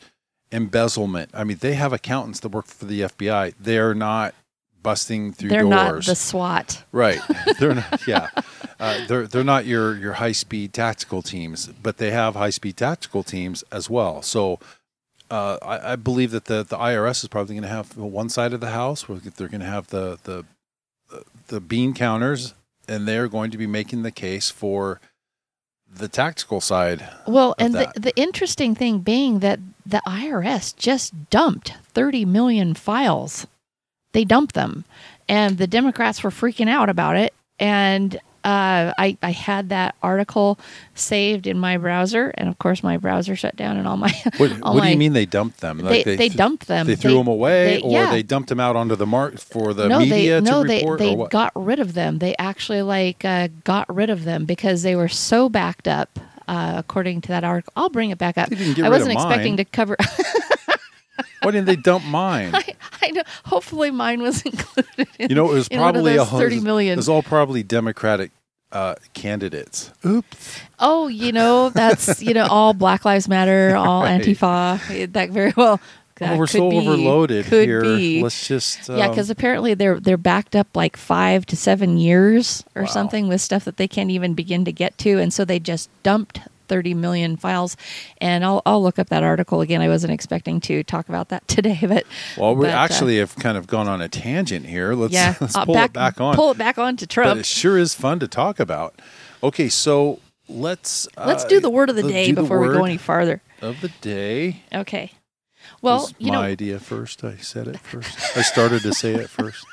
embezzlement. 0.52 1.30
I 1.34 1.44
mean 1.44 1.58
they 1.58 1.74
have 1.74 1.94
accountants 1.94 2.40
that 2.42 2.50
work 2.50 2.66
for 2.68 2.86
the 2.86 3.02
fbi 3.02 3.54
they're 3.60 3.94
not 3.94 4.34
busting 4.84 5.34
through 5.34 5.50
They're 5.50 5.64
not 5.64 5.92
doors. 5.92 6.06
the 6.08 6.16
SWAT. 6.16 6.84
Right. 6.92 7.20
They're 7.60 7.76
not. 7.76 8.08
Yeah. 8.08 8.30
Uh, 8.80 9.06
they're 9.06 9.28
they're 9.28 9.44
not 9.44 9.66
your 9.66 9.96
your 9.96 10.14
high 10.14 10.32
speed 10.32 10.74
tactical 10.74 11.22
teams, 11.22 11.68
but 11.68 11.98
they 11.98 12.10
have 12.10 12.34
high 12.36 12.50
speed 12.50 12.78
tactical 12.78 13.24
teams 13.24 13.64
as 13.72 13.90
well. 13.90 14.22
So. 14.22 14.60
Uh, 15.30 15.58
I, 15.62 15.94
I 15.94 15.96
believe 15.96 16.32
that 16.32 16.44
the, 16.44 16.62
the 16.62 16.76
IRS 16.76 17.24
is 17.24 17.30
probably 17.30 17.56
going 17.56 17.64
to 17.64 17.70
have 17.70 17.96
one 17.96 18.28
side 18.28 18.52
of 18.52 18.60
the 18.60 18.72
house 18.72 19.08
where 19.08 19.18
they're 19.18 19.48
going 19.48 19.62
to 19.62 19.66
have 19.66 19.88
the, 19.88 20.20
the 20.24 20.44
the 21.48 21.60
bean 21.62 21.94
counters, 21.94 22.54
and 22.88 23.08
they're 23.08 23.28
going 23.28 23.52
to 23.52 23.58
be 23.58 23.68
making 23.68 24.04
the 24.04 24.12
case 24.12 24.50
for 24.50 25.00
the 25.94 26.08
tactical 26.08 26.62
side. 26.62 27.08
Well, 27.28 27.54
and 27.58 27.74
the, 27.74 27.92
the 27.96 28.16
interesting 28.16 28.76
thing 28.76 29.00
being 29.00 29.40
that 29.40 29.60
the 29.86 30.02
IRS 30.08 30.76
just 30.76 31.30
dumped 31.30 31.74
30 31.94 32.26
million 32.26 32.74
files. 32.74 33.48
They 34.14 34.26
dumped 34.26 34.56
them, 34.56 34.86
and 35.28 35.58
the 35.58 35.68
Democrats 35.68 36.24
were 36.24 36.30
freaking 36.30 36.70
out 36.70 36.90
about 36.90 37.16
it. 37.16 37.34
And 37.60 38.20
uh, 38.44 38.92
I, 38.98 39.18
I 39.22 39.32
had 39.32 39.70
that 39.70 39.96
article 40.02 40.60
saved 40.96 41.46
in 41.46 41.60
my 41.60 41.78
browser, 41.78 42.34
and 42.36 42.50
of 42.50 42.58
course, 42.58 42.82
my 42.82 42.98
browser 42.98 43.36
shut 43.36 43.56
down, 43.56 43.78
and 43.78 43.88
all 43.88 43.98
my 43.98 44.12
What, 44.38 44.62
all 44.64 44.76
what 44.76 44.84
do 44.84 44.90
you 44.90 44.98
mean 44.98 45.14
they 45.14 45.28
dumped 45.28 45.62
them? 45.62 45.78
they, 45.78 46.04
they, 46.04 46.18
th- 46.18 46.36
dumped 46.36 46.68
them. 46.68 46.88
They 46.88 46.96
threw 46.96 47.14
them 47.14 47.28
away, 47.28 47.78
they- 47.78 47.82
or 47.82 47.92
yeah. 47.92 48.12
they 48.12 48.24
dumped 48.24 48.50
them 48.50 48.60
out 48.60 48.76
onto 48.76 48.96
the 48.96 49.06
mark 49.06 49.38
for 49.38 49.74
the 49.74 49.88
no, 49.88 50.00
media 50.00 50.42
they, 50.42 50.46
to 50.46 50.52
no, 50.52 50.64
report, 50.64 51.00
they, 51.00 51.16
they 51.16 51.28
got 51.30 51.52
rid 51.56 51.80
of 51.80 51.94
them. 51.94 52.18
They 52.18 52.36
actually 52.38 52.82
like 52.82 53.24
uh, 53.24 53.50
got 53.64 53.94
rid 53.94 54.10
of 54.10 54.24
them 54.24 54.46
because 54.46 54.82
they 54.82 54.96
were 54.96 55.10
so 55.10 55.50
backed 55.50 55.88
up. 55.88 56.20
Uh, 56.48 56.74
according 56.76 57.22
to 57.22 57.30
that 57.30 57.46
article, 57.46 57.72
I'll 57.78 57.90
bring 57.90 58.10
it 58.10 58.18
back 58.18 58.38
up. 58.38 58.50
They 58.50 58.84
I 58.84 58.90
wasn't 58.90 59.14
expecting 59.14 59.56
to 59.58 59.64
cover. 59.64 59.96
Why 61.44 61.52
didn't 61.52 61.66
they 61.68 61.76
dump 61.76 62.06
mine? 62.06 62.52
I, 62.56 62.76
I 63.02 63.12
know. 63.12 63.24
Hopefully, 63.46 63.92
mine 63.92 64.22
was 64.22 64.42
included. 64.46 65.08
In, 65.20 65.30
You 65.30 65.36
know, 65.36 65.52
it 65.52 65.54
was 65.54 65.68
in 65.68 65.80
one 65.80 65.90
of 65.90 65.94
probably 65.96 66.16
those 66.18 66.28
a 66.28 66.32
thirty 66.32 66.60
million. 66.60 66.94
It 66.94 66.98
was 66.98 67.10
all 67.10 67.24
probably 67.24 67.64
Democratic 67.64 68.32
uh, 68.72 68.96
candidates. 69.14 69.92
Oops. 70.06 70.60
Oh, 70.80 71.08
you 71.08 71.32
know, 71.32 71.70
that's 71.70 72.22
you 72.22 72.34
know, 72.34 72.48
all 72.48 72.74
Black 72.74 73.06
Lives 73.06 73.28
Matter, 73.28 73.76
all 73.78 74.04
Right. 74.04 74.22
Antifa. 74.22 75.12
That 75.14 75.30
very 75.30 75.54
well. 75.56 75.80
That 76.18 76.34
oh, 76.34 76.38
we're 76.38 76.46
could 76.46 76.58
so 76.58 76.70
be- 76.70 76.78
overloaded 76.78 77.46
could 77.46 77.68
here. 77.68 77.82
Be. 77.82 78.22
Let's 78.22 78.48
just 78.48 78.88
yeah, 78.90 79.06
um, 79.06 79.10
because 79.12 79.30
apparently 79.32 79.74
they're 79.74 80.00
they're 80.00 80.18
backed 80.18 80.56
up 80.56 80.68
like 80.76 80.96
five 80.96 81.48
to 81.48 81.58
seven 81.58 81.98
years 81.98 82.64
or 82.76 82.84
Wow. 82.84 82.88
something 82.90 83.28
with 83.28 83.42
stuff 83.42 83.66
that 83.66 83.78
they 83.78 83.88
can't 83.88 84.12
even 84.12 84.36
begin 84.36 84.64
to 84.66 84.72
get 84.72 84.98
to, 85.00 85.18
and 85.20 85.34
so 85.34 85.46
they 85.46 85.58
just 85.60 85.90
dumped 86.04 86.42
30 86.72 86.94
million 86.94 87.36
files. 87.36 87.76
And 88.20 88.46
I'll 88.46 88.62
I'll 88.66 88.82
look 88.82 88.98
up 88.98 89.10
that 89.10 89.24
article 89.24 89.60
again. 89.60 89.82
I 89.82 89.90
wasn't 89.90 90.14
expecting 90.14 90.62
to 90.62 90.84
talk 90.84 91.10
about 91.10 91.28
that 91.30 91.46
today, 91.50 91.80
but 91.82 92.06
well, 92.38 92.56
we 92.56 92.66
but, 92.66 92.74
uh, 92.74 92.78
actually 92.78 93.18
have 93.18 93.36
kind 93.36 93.58
of 93.58 93.68
gone 93.68 93.90
on 93.90 94.02
a 94.02 94.08
tangent 94.08 94.66
here. 94.66 94.94
Let's 94.94 95.14
yeah, 95.14 95.36
let's 95.42 95.54
uh, 95.54 95.66
pull 95.66 95.74
back, 95.74 95.90
it 95.90 95.94
back 95.94 96.22
on. 96.22 96.36
Pull 96.36 96.52
it 96.52 96.58
back 96.58 96.78
on 96.78 96.96
to 96.96 97.06
but 97.06 97.10
Trump. 97.12 97.40
it 97.42 97.46
sure 97.46 97.78
is 97.78 97.94
fun 97.94 98.20
to 98.20 98.28
talk 98.28 98.60
about. 98.60 99.02
Okay, 99.44 99.68
so 99.68 100.20
let's 100.48 101.08
Let's 101.18 101.44
uh, 101.44 101.48
do 101.50 101.60
the 101.60 101.70
word 101.70 101.90
of 101.90 101.98
the 101.98 102.04
day 102.04 102.28
do 102.28 102.36
the 102.36 102.42
before 102.44 102.60
we 102.60 102.70
go 102.70 102.86
any 102.86 102.98
farther. 102.98 103.42
of 103.62 103.82
the 103.82 103.90
day. 104.02 104.64
Okay. 104.74 105.12
Well, 105.82 106.12
you 106.20 106.32
my 106.32 106.38
know, 106.38 106.42
idea 106.42 106.80
first. 106.80 107.24
I 107.24 107.38
said 107.38 107.68
it 107.68 107.80
first. 107.80 108.38
I 108.38 108.44
started 108.44 108.84
to 108.84 108.94
say 108.94 109.16
it 109.16 109.30
first. 109.30 109.66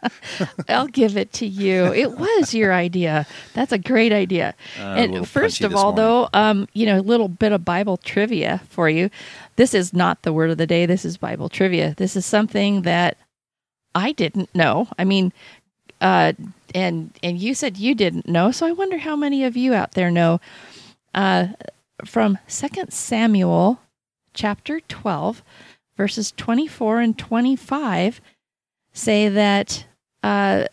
I'll 0.68 0.86
give 0.86 1.16
it 1.16 1.32
to 1.34 1.46
you. 1.46 1.92
It 1.94 2.18
was 2.18 2.52
your 2.52 2.74
idea. 2.74 3.26
That's 3.54 3.72
a 3.72 3.78
great 3.78 4.12
idea. 4.12 4.54
Uh, 4.78 4.82
and 4.82 5.28
first 5.28 5.62
of 5.62 5.74
all, 5.74 5.92
though, 5.92 6.28
um, 6.34 6.68
you 6.74 6.84
know, 6.84 6.98
a 6.98 7.00
little 7.00 7.28
bit 7.28 7.52
of 7.52 7.64
Bible 7.64 7.96
trivia 7.96 8.60
for 8.68 8.90
you. 8.90 9.08
This 9.56 9.72
is 9.72 9.94
not 9.94 10.22
the 10.22 10.32
word 10.32 10.50
of 10.50 10.58
the 10.58 10.66
day. 10.66 10.84
This 10.84 11.06
is 11.06 11.16
Bible 11.16 11.48
trivia. 11.48 11.94
This 11.96 12.16
is 12.16 12.26
something 12.26 12.82
that 12.82 13.16
I 13.94 14.12
didn't 14.12 14.54
know. 14.54 14.88
I 14.98 15.04
mean, 15.04 15.32
uh, 16.02 16.34
and 16.74 17.18
and 17.22 17.38
you 17.38 17.54
said 17.54 17.78
you 17.78 17.94
didn't 17.94 18.28
know, 18.28 18.50
so 18.50 18.66
I 18.66 18.72
wonder 18.72 18.98
how 18.98 19.16
many 19.16 19.44
of 19.44 19.56
you 19.56 19.72
out 19.72 19.92
there 19.92 20.10
know. 20.10 20.40
Uh, 21.14 21.48
from 22.04 22.36
Second 22.46 22.92
Samuel, 22.92 23.80
chapter 24.36 24.78
twelve, 24.80 25.42
verses 25.96 26.32
twenty-four 26.36 27.00
and 27.00 27.18
twenty-five, 27.18 28.20
say 28.92 29.28
that 29.28 29.86
uh, 30.22 30.64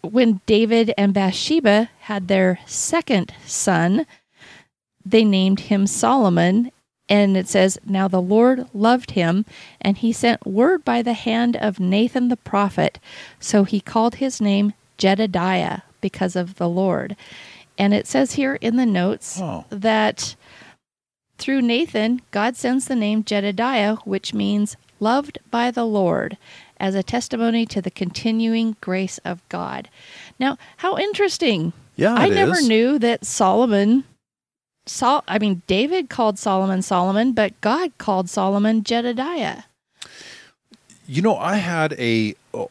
when 0.00 0.40
David 0.46 0.94
and 0.96 1.12
Bathsheba 1.12 1.90
had 2.00 2.28
their 2.28 2.58
second 2.66 3.34
son, 3.44 4.06
they 5.04 5.24
named 5.24 5.60
him 5.60 5.86
Solomon. 5.86 6.70
And 7.08 7.36
it 7.36 7.46
says, 7.48 7.78
Now 7.84 8.08
the 8.08 8.22
Lord 8.22 8.68
loved 8.72 9.10
him, 9.10 9.44
and 9.82 9.98
he 9.98 10.12
sent 10.12 10.46
word 10.46 10.82
by 10.82 11.02
the 11.02 11.12
hand 11.12 11.56
of 11.56 11.78
Nathan 11.80 12.28
the 12.28 12.36
prophet. 12.38 12.98
So 13.38 13.64
he 13.64 13.80
called 13.80 14.14
his 14.14 14.40
name 14.40 14.72
Jedediah 14.96 15.80
because 16.00 16.36
of 16.36 16.54
the 16.54 16.68
Lord. 16.68 17.16
And 17.76 17.92
it 17.92 18.06
says 18.06 18.34
here 18.34 18.54
in 18.54 18.76
the 18.76 18.86
notes 18.86 19.38
Oh. 19.42 19.64
that 19.68 20.36
through 21.42 21.60
Nathan, 21.60 22.22
God 22.30 22.56
sends 22.56 22.86
the 22.86 22.94
name 22.94 23.24
Jedediah, 23.24 23.96
which 24.04 24.32
means 24.32 24.76
loved 25.00 25.40
by 25.50 25.72
the 25.72 25.84
Lord, 25.84 26.38
as 26.76 26.94
a 26.94 27.02
testimony 27.02 27.66
to 27.66 27.82
the 27.82 27.90
continuing 27.90 28.76
grace 28.80 29.18
of 29.24 29.46
God. 29.48 29.88
Now, 30.38 30.56
how 30.76 30.96
interesting. 30.96 31.72
Yeah, 31.96 32.14
I 32.14 32.28
never 32.28 32.58
is. 32.58 32.68
knew 32.68 32.96
that 33.00 33.26
Solomon 33.26 34.04
Sol 34.86 35.24
I 35.26 35.40
mean 35.40 35.62
David 35.66 36.08
called 36.08 36.38
Solomon 36.38 36.80
Solomon, 36.80 37.32
but 37.32 37.60
God 37.60 37.90
called 37.98 38.30
Solomon 38.30 38.84
Jedediah. 38.84 39.64
You 41.08 41.22
know, 41.22 41.36
I 41.36 41.56
had 41.56 41.92
a 41.94 42.36
uh, 42.54 42.66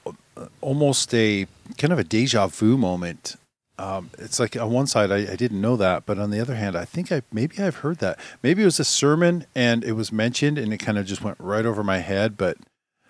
almost 0.61 1.13
a 1.13 1.45
kind 1.77 1.91
of 1.91 1.99
a 1.99 2.05
deja 2.05 2.47
vu 2.47 2.77
moment. 2.77 3.35
Um, 3.81 4.11
it's 4.19 4.39
like 4.39 4.55
on 4.55 4.69
one 4.71 4.85
side 4.85 5.11
I, 5.11 5.31
I 5.31 5.35
didn't 5.35 5.59
know 5.59 5.75
that, 5.77 6.05
but 6.05 6.19
on 6.19 6.29
the 6.29 6.39
other 6.39 6.55
hand, 6.55 6.75
I 6.75 6.85
think 6.85 7.11
I 7.11 7.23
maybe 7.31 7.57
I've 7.59 7.77
heard 7.77 7.97
that. 7.97 8.19
Maybe 8.43 8.61
it 8.61 8.65
was 8.65 8.79
a 8.79 8.85
sermon 8.85 9.45
and 9.55 9.83
it 9.83 9.93
was 9.93 10.11
mentioned, 10.11 10.57
and 10.59 10.71
it 10.71 10.77
kind 10.77 10.97
of 10.97 11.05
just 11.05 11.23
went 11.23 11.37
right 11.39 11.65
over 11.65 11.83
my 11.83 11.97
head. 11.97 12.37
But 12.37 12.57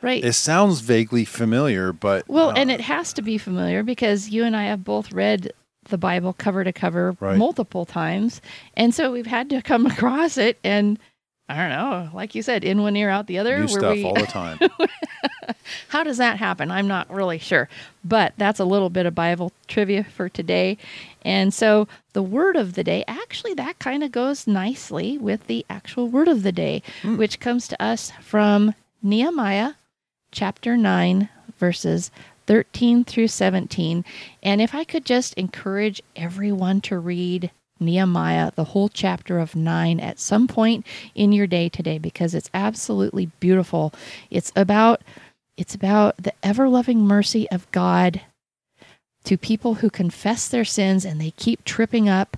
Right. 0.02 0.24
it 0.24 0.34
sounds 0.34 0.80
vaguely 0.80 1.26
familiar. 1.26 1.94
But 1.94 2.28
Well, 2.28 2.50
uh, 2.50 2.54
and 2.56 2.72
it 2.72 2.82
has 2.82 3.14
to 3.14 3.22
be 3.22 3.38
familiar 3.38 3.84
because 3.84 4.30
you 4.30 4.44
and 4.46 4.56
I 4.56 4.64
have 4.64 4.84
both 4.84 5.12
read 5.12 5.52
the 5.90 5.98
Bible 5.98 6.34
cover 6.34 6.64
to 6.64 6.72
cover 6.74 7.16
Right. 7.20 7.38
multiple 7.38 7.86
times. 7.86 8.42
And 8.76 8.96
so 8.96 9.12
we've 9.12 9.28
had 9.28 9.50
to 9.52 9.62
come 9.62 9.86
across 9.92 10.38
it 10.38 10.58
and 10.64 10.98
I 11.52 11.58
don't 11.58 11.70
know, 11.70 12.10
like 12.14 12.34
you 12.34 12.42
said, 12.42 12.64
in 12.64 12.82
one 12.82 12.96
ear 12.96 13.10
out 13.10 13.28
the 13.28 13.38
other. 13.38 13.60
new 13.60 13.68
stuff 13.68 13.94
we- 13.94 14.06
all 14.06 14.14
the 14.14 14.26
time. 14.26 14.60
How 15.90 16.04
does 16.04 16.18
that 16.18 16.38
happen? 16.38 16.72
I'm 16.72 16.88
not 16.88 17.12
really 17.12 17.38
sure. 17.38 17.68
But 18.06 18.34
that's 18.38 18.60
a 18.60 18.66
little 18.66 18.90
bit 18.90 19.06
of 19.06 19.14
Bible 19.14 19.52
trivia 19.68 20.04
for 20.04 20.30
today. 20.30 20.78
And 21.24 21.54
so 21.54 21.88
the 22.14 22.24
word 22.24 22.56
of 22.56 22.74
the 22.74 22.84
day, 22.84 23.04
actually, 23.08 23.54
that 23.56 23.80
kind 23.80 24.04
of 24.04 24.12
goes 24.12 24.48
nicely 24.48 25.18
with 25.18 25.48
the 25.48 25.66
actual 25.70 26.08
word 26.08 26.28
of 26.28 26.44
the 26.44 26.52
day, 26.52 26.82
hmm. 27.02 27.18
which 27.18 27.40
comes 27.40 27.68
to 27.68 27.84
us 27.84 28.12
from 28.22 28.74
Nehemiah 29.04 29.74
chapter 30.32 30.78
9, 30.78 31.28
verses 31.58 32.12
13 32.48 33.04
through 33.04 33.28
17. 33.28 34.06
And 34.42 34.62
if 34.62 34.74
I 34.74 34.84
could 34.84 35.06
just 35.06 35.34
encourage 35.36 36.02
everyone 36.16 36.82
to 36.82 36.98
read 36.98 37.52
Nehemiah, 37.82 38.52
the 38.56 38.66
whole 38.66 38.90
chapter 38.90 39.40
of 39.40 39.56
9, 39.56 40.00
at 40.00 40.20
some 40.20 40.48
point 40.48 40.86
in 41.16 41.32
your 41.32 41.48
day 41.48 41.68
today, 41.68 41.98
because 41.98 42.34
it's 42.34 42.50
absolutely 42.54 43.28
beautiful. 43.40 43.94
It's 44.30 44.52
about 44.56 45.02
it's 45.58 45.76
about 45.76 46.18
the 46.18 46.34
ever 46.42 46.70
loving 46.70 47.02
mercy 47.02 47.50
of 47.52 47.70
God 47.72 48.22
to 49.26 49.38
people 49.38 49.76
who 49.76 49.90
confess 49.90 50.48
their 50.48 50.66
sins 50.66 51.06
and 51.06 51.22
they 51.22 51.32
keep 51.32 51.64
tripping 51.64 52.10
up 52.10 52.38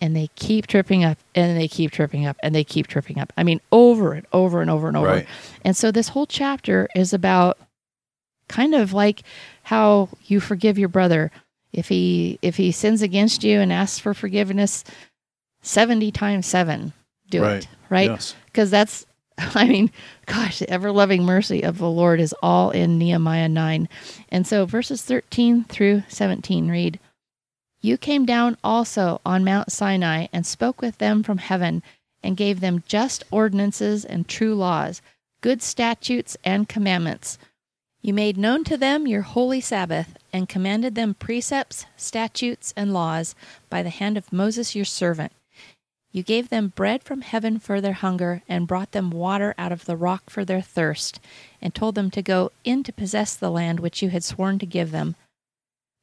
and 0.00 0.16
they 0.16 0.28
keep 0.34 0.66
tripping 0.66 1.04
up 1.04 1.18
and 1.34 1.58
they 1.58 1.68
keep 1.68 1.92
tripping 1.92 2.26
up 2.26 2.36
and 2.42 2.54
they 2.54 2.64
keep 2.64 2.86
tripping 2.86 3.18
up. 3.18 3.32
I 3.36 3.44
mean, 3.44 3.60
over 3.70 4.12
and 4.12 4.26
over 4.32 4.60
and 4.60 4.70
over 4.70 4.88
and 4.88 4.96
over. 4.96 5.06
Right. 5.06 5.26
And 5.62 5.76
so 5.76 5.90
this 5.90 6.08
whole 6.08 6.26
chapter 6.26 6.88
is 6.94 7.12
about 7.12 7.58
kind 8.48 8.74
of 8.74 8.92
like 8.92 9.22
how 9.62 10.08
you 10.24 10.40
forgive 10.40 10.78
your 10.78 10.88
brother 10.88 11.30
if 11.74 11.88
he 11.88 12.38
if 12.42 12.56
he 12.56 12.72
sins 12.72 13.02
against 13.02 13.44
you 13.44 13.60
and 13.60 13.72
asks 13.72 13.98
for 13.98 14.14
forgiveness 14.14 14.84
70 15.62 16.10
times 16.12 16.46
7 16.46 16.92
do 17.30 17.42
Right. 17.42 17.62
it 17.64 17.68
right 17.90 18.10
Yes. 18.10 18.34
because 18.46 18.70
that's 18.70 19.04
i 19.38 19.66
mean 19.66 19.90
gosh 20.26 20.60
the 20.60 20.70
ever-loving 20.70 21.24
mercy 21.24 21.62
of 21.62 21.78
the 21.78 21.88
lord 21.90 22.20
is 22.20 22.34
all 22.42 22.70
in 22.70 22.98
nehemiah 22.98 23.48
9 23.48 23.88
and 24.30 24.46
so 24.46 24.64
verses 24.66 25.02
13 25.02 25.64
through 25.64 26.02
17 26.08 26.68
read 26.68 26.98
you 27.80 27.98
came 27.98 28.24
down 28.24 28.56
also 28.64 29.20
on 29.26 29.44
mount 29.44 29.70
sinai 29.72 30.26
and 30.32 30.46
spoke 30.46 30.80
with 30.80 30.98
them 30.98 31.22
from 31.22 31.38
heaven 31.38 31.82
and 32.22 32.36
gave 32.36 32.60
them 32.60 32.82
just 32.86 33.24
ordinances 33.30 34.04
and 34.04 34.28
true 34.28 34.54
laws 34.54 35.02
good 35.40 35.60
statutes 35.62 36.36
and 36.44 36.68
commandments 36.68 37.36
you 38.00 38.12
made 38.12 38.36
known 38.36 38.64
to 38.64 38.76
them 38.76 39.06
your 39.06 39.22
holy 39.22 39.62
Sabbath, 39.62 40.18
and 40.34 40.48
commanded 40.48 40.96
them 40.96 41.14
precepts, 41.14 41.86
statutes, 41.96 42.74
and 42.76 42.92
laws 42.92 43.36
by 43.70 43.84
the 43.84 43.88
hand 43.88 44.18
of 44.18 44.32
Moses 44.32 44.74
your 44.74 44.84
servant. 44.84 45.32
You 46.10 46.24
gave 46.24 46.48
them 46.48 46.72
bread 46.74 47.04
from 47.04 47.20
heaven 47.20 47.60
for 47.60 47.80
their 47.80 47.92
hunger, 47.92 48.42
and 48.48 48.66
brought 48.66 48.90
them 48.90 49.10
water 49.10 49.54
out 49.56 49.70
of 49.70 49.84
the 49.84 49.96
rock 49.96 50.28
for 50.28 50.44
their 50.44 50.60
thirst, 50.60 51.20
and 51.62 51.72
told 51.72 51.94
them 51.94 52.10
to 52.10 52.20
go 52.20 52.50
in 52.64 52.82
to 52.82 52.92
possess 52.92 53.36
the 53.36 53.50
land 53.50 53.78
which 53.78 54.02
you 54.02 54.10
had 54.10 54.24
sworn 54.24 54.58
to 54.58 54.66
give 54.66 54.90
them. 54.90 55.14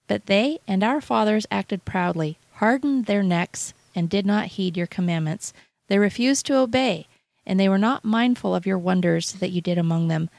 But 0.07 0.27
they 0.27 0.59
and 0.65 0.81
our 0.81 1.01
fathers 1.01 1.45
acted 1.51 1.83
proudly, 1.83 2.37
hardened 2.53 3.07
their 3.07 3.23
necks, 3.23 3.73
and 3.93 4.09
did 4.09 4.25
not 4.25 4.47
heed 4.47 4.77
your 4.77 4.87
commandments. 4.87 5.51
They 5.89 5.99
refused 5.99 6.45
to 6.45 6.57
obey, 6.57 7.07
and 7.45 7.59
they 7.59 7.67
were 7.67 7.77
not 7.77 8.05
mindful 8.05 8.55
of 8.55 8.65
your 8.65 8.77
wonders 8.77 9.33
that 9.33 9.51
you 9.51 9.59
did 9.59 9.77
among 9.77 10.07
them. 10.07 10.29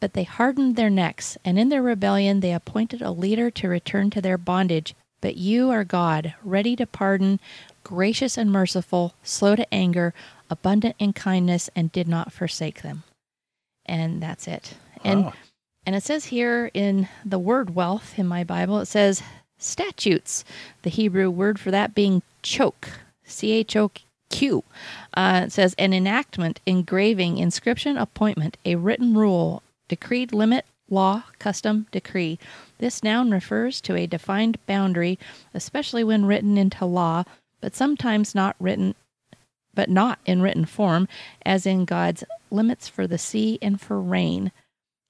But 0.00 0.14
they 0.14 0.24
hardened 0.24 0.76
their 0.76 0.90
necks, 0.90 1.36
and 1.44 1.58
in 1.58 1.68
their 1.68 1.82
rebellion 1.82 2.40
they 2.40 2.54
appointed 2.54 3.02
a 3.02 3.10
leader 3.10 3.50
to 3.50 3.68
return 3.68 4.10
to 4.10 4.22
their 4.22 4.38
bondage. 4.38 4.94
But 5.20 5.36
you 5.36 5.70
are 5.70 5.84
God, 5.84 6.34
ready 6.42 6.74
to 6.76 6.86
pardon, 6.86 7.38
gracious 7.84 8.38
and 8.38 8.50
merciful, 8.50 9.14
slow 9.22 9.54
to 9.56 9.74
anger, 9.74 10.14
abundant 10.48 10.96
in 10.98 11.12
kindness, 11.12 11.68
and 11.76 11.92
did 11.92 12.08
not 12.08 12.32
forsake 12.32 12.80
them. 12.80 13.02
And 13.84 14.22
that's 14.22 14.48
it. 14.48 14.74
And 15.04 15.32
and 15.86 15.94
it 15.96 16.02
says 16.02 16.26
here 16.26 16.70
in 16.72 17.08
the 17.24 17.38
word 17.38 17.74
wealth 17.74 18.18
in 18.18 18.26
my 18.26 18.44
Bible, 18.44 18.80
it 18.80 18.86
says 18.86 19.22
statutes, 19.58 20.44
the 20.82 20.90
Hebrew 20.90 21.30
word 21.30 21.58
for 21.58 21.70
that 21.70 21.94
being 21.94 22.22
choke, 22.42 22.88
C 23.24 23.52
H 23.52 23.76
O 23.76 23.90
Q. 24.30 24.64
Uh, 25.14 25.42
it 25.46 25.52
says 25.52 25.74
an 25.76 25.92
enactment, 25.92 26.60
engraving, 26.64 27.38
inscription, 27.38 27.96
appointment, 27.96 28.56
a 28.64 28.76
written 28.76 29.14
rule, 29.14 29.62
decreed 29.90 30.32
limit, 30.32 30.64
law, 30.88 31.24
custom, 31.40 31.88
decree. 31.90 32.38
This 32.78 33.02
noun 33.02 33.32
refers 33.32 33.80
to 33.80 33.96
a 33.96 34.06
defined 34.06 34.64
boundary, 34.66 35.18
especially 35.52 36.04
when 36.04 36.26
written 36.26 36.56
into 36.56 36.84
law, 36.86 37.24
but 37.60 37.74
sometimes 37.74 38.34
not 38.34 38.54
written 38.60 38.94
but 39.74 39.88
not 39.88 40.18
in 40.24 40.42
written 40.42 40.64
form, 40.64 41.06
as 41.44 41.64
in 41.64 41.84
God's 41.84 42.24
limits 42.50 42.88
for 42.88 43.06
the 43.06 43.18
sea 43.18 43.58
and 43.62 43.80
for 43.80 44.00
rain. 44.00 44.50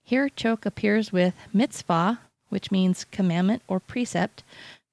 Here, 0.02 0.28
choke 0.28 0.66
appears 0.66 1.12
with 1.12 1.34
mitzvah, 1.52 2.20
which 2.50 2.70
means 2.70 3.04
commandment 3.04 3.62
or 3.68 3.80
precept, 3.80 4.42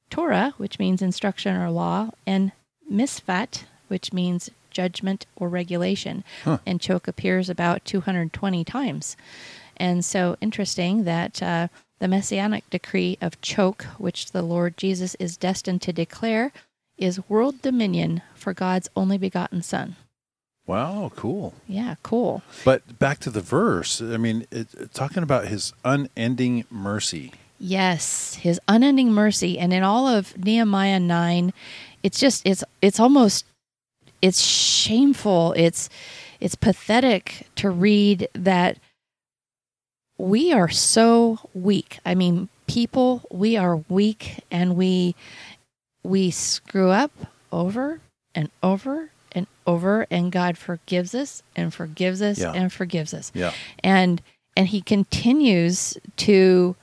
Torah, 0.09 0.53
which 0.57 0.79
means 0.79 1.01
instruction 1.01 1.55
or 1.55 1.69
law, 1.69 2.11
and 2.25 2.51
misfat, 2.91 3.63
which 3.87 4.13
means 4.13 4.49
judgment 4.71 5.25
or 5.35 5.49
regulation. 5.49 6.23
Huh. 6.43 6.59
And 6.65 6.79
choke 6.79 7.07
appears 7.07 7.49
about 7.49 7.83
220 7.83 8.63
times. 8.63 9.17
And 9.77 10.03
so 10.03 10.35
interesting 10.41 11.03
that 11.05 11.41
uh, 11.41 11.67
the 11.99 12.07
messianic 12.07 12.69
decree 12.69 13.17
of 13.21 13.39
choke, 13.41 13.83
which 13.97 14.31
the 14.31 14.41
Lord 14.41 14.77
Jesus 14.77 15.15
is 15.15 15.37
destined 15.37 15.81
to 15.83 15.93
declare, 15.93 16.51
is 16.97 17.29
world 17.29 17.61
dominion 17.61 18.21
for 18.35 18.53
God's 18.53 18.89
only 18.95 19.17
begotten 19.17 19.61
Son. 19.61 19.95
Wow, 20.65 21.11
cool. 21.15 21.53
Yeah, 21.67 21.95
cool. 22.03 22.41
But 22.65 22.99
back 22.99 23.19
to 23.19 23.29
the 23.29 23.39
verse. 23.41 24.01
I 24.01 24.17
mean, 24.17 24.45
it, 24.51 24.73
it- 24.73 24.93
talking 24.93 25.23
about 25.23 25.47
his 25.47 25.73
unending 25.85 26.65
mercy. 26.69 27.31
Yes, 27.59 28.35
his 28.35 28.59
unending 28.67 29.11
mercy, 29.11 29.57
and 29.57 29.73
in 29.73 29.81
all 29.81 30.07
of 30.07 30.37
Nehemiah 30.37 30.99
nine, 30.99 31.53
it's 32.03 32.19
just 32.19 32.45
it's 32.45 32.63
it's 32.83 32.99
almost 32.99 33.45
it's 34.21 34.41
shameful. 34.41 35.53
It's 35.57 35.89
it's 36.39 36.53
pathetic 36.53 37.47
to 37.55 37.71
read 37.71 38.27
that 38.33 38.77
we 40.17 40.51
are 40.53 40.69
so 40.69 41.39
weak. 41.53 41.99
I 42.05 42.15
mean, 42.15 42.49
people, 42.67 43.23
we 43.31 43.55
are 43.57 43.77
weak, 43.89 44.43
and 44.51 44.75
we 44.75 45.15
we 46.03 46.31
screw 46.31 46.89
up 46.89 47.11
over 47.51 47.99
and 48.33 48.49
over 48.63 49.11
and 49.33 49.45
over, 49.65 50.07
and 50.09 50.31
God 50.31 50.57
forgives 50.57 51.13
us 51.13 51.43
and 51.55 51.73
forgives 51.73 52.21
us 52.21 52.39
Yeah. 52.39 52.53
and 52.53 52.71
forgives 52.71 53.13
us 53.13 53.31
Yeah. 53.35 53.51
and 53.83 54.21
and 54.55 54.67
he 54.67 54.81
continues 54.81 55.97
to 56.17 56.75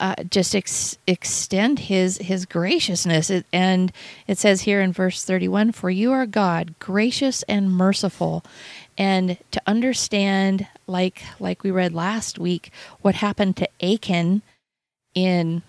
uh, 0.00 0.14
just 0.30 0.54
ex- 0.54 0.98
extend 1.06 1.78
his 1.78 2.18
his 2.18 2.44
graciousness 2.46 3.30
it, 3.30 3.46
and 3.52 3.90
it 4.26 4.36
says 4.38 4.62
here 4.62 4.80
in 4.82 4.92
verse 4.92 5.24
31 5.24 5.72
for 5.72 5.88
you 5.88 6.12
are 6.12 6.26
god 6.26 6.74
gracious 6.78 7.42
and 7.44 7.70
merciful 7.72 8.44
and 8.98 9.38
to 9.52 9.62
understand 9.66 10.66
like 10.86 11.22
like 11.40 11.62
we 11.62 11.70
read 11.70 11.94
last 11.94 12.38
week 12.38 12.70
what 13.00 13.14
happened 13.14 13.56
to 13.56 13.68
achan 13.80 14.42
in 15.14 15.62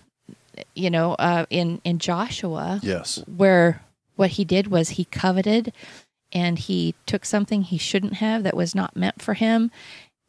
you 0.74 0.90
know 0.90 1.14
uh, 1.14 1.46
in 1.48 1.80
in 1.84 1.98
joshua 1.98 2.80
Yes. 2.82 3.22
where 3.26 3.82
what 4.16 4.30
he 4.32 4.44
did 4.44 4.66
was 4.66 4.90
he 4.90 5.04
coveted 5.06 5.72
and 6.32 6.58
he 6.58 6.94
took 7.06 7.24
something 7.24 7.62
he 7.62 7.78
shouldn't 7.78 8.14
have 8.14 8.42
that 8.42 8.56
was 8.56 8.74
not 8.74 8.94
meant 8.96 9.22
for 9.22 9.34
him 9.34 9.70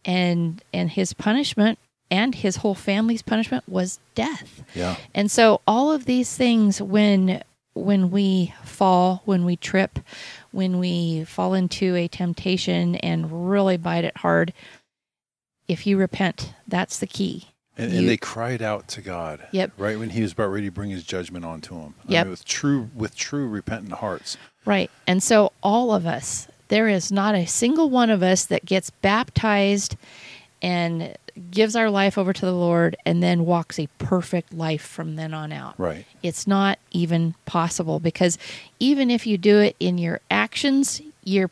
and 0.06 0.64
and 0.74 0.92
his 0.92 1.14
punishment 1.14 1.78
and 2.10 2.36
his 2.36 2.58
whole 2.58 2.76
family's 2.76 3.22
punishment 3.22 3.64
was 3.68 4.00
death 4.16 4.64
Yeah. 4.76 4.96
and 5.14 5.30
so 5.32 5.62
all 5.68 5.92
of 5.92 6.06
these 6.06 6.36
things 6.38 6.82
when 6.82 7.44
when 7.74 8.12
we 8.12 8.54
fall 8.64 9.22
when 9.26 9.46
we 9.46 9.56
trip 9.56 10.00
when 10.52 10.78
we 10.80 11.24
fall 11.24 11.54
into 11.54 11.96
a 11.96 12.08
temptation 12.08 12.96
and 12.98 13.50
really 13.50 13.78
bite 13.78 14.04
it 14.04 14.18
hard 14.18 14.52
if 15.68 15.88
you 15.88 15.98
repent 15.98 16.54
that's 16.68 17.00
the 17.00 17.08
key 17.08 17.48
And, 17.78 17.92
You- 17.94 18.00
and 18.00 18.10
they 18.10 18.18
cried 18.18 18.62
out 18.62 18.90
to 18.90 19.02
God. 19.02 19.48
Yep. 19.52 19.72
Right 19.78 19.98
when 19.98 20.10
he 20.10 20.22
was 20.22 20.34
about 20.34 20.50
ready 20.52 20.66
to 20.68 20.72
bring 20.72 20.90
his 20.90 21.04
judgment 21.06 21.46
onto 21.46 21.76
him. 21.80 21.96
I 22.08 22.12
Yep. 22.12 22.26
mean, 22.26 22.32
with 22.32 22.44
true 22.46 22.90
with 22.94 23.16
true 23.16 23.48
repentant 23.48 23.94
hearts. 23.94 24.36
Right. 24.66 24.92
And 25.08 25.24
so 25.24 25.54
all 25.64 25.94
of 25.94 26.06
us, 26.06 26.48
there 26.68 26.90
is 26.90 27.12
not 27.12 27.34
a 27.34 27.46
single 27.48 27.90
one 27.90 28.10
of 28.10 28.22
us 28.22 28.44
that 28.46 28.66
gets 28.66 28.90
baptized 28.90 29.96
and 30.62 31.16
gives 31.50 31.76
our 31.76 31.90
life 31.90 32.18
over 32.18 32.34
to 32.34 32.46
the 32.46 32.54
Lord 32.54 32.96
and 33.06 33.24
then 33.24 33.46
walks 33.46 33.80
a 33.80 33.88
perfect 33.98 34.54
life 34.54 34.82
from 34.82 35.16
then 35.16 35.34
on 35.34 35.52
out. 35.52 35.76
Right. 35.80 36.06
It's 36.22 36.46
not 36.46 36.78
even 36.92 37.36
possible 37.46 38.00
because 38.00 38.38
even 38.80 39.10
if 39.10 39.26
you 39.26 39.38
do 39.38 39.60
it 39.60 39.76
in 39.80 39.98
your 39.98 40.20
actions, 40.30 41.02
you're 41.24 41.50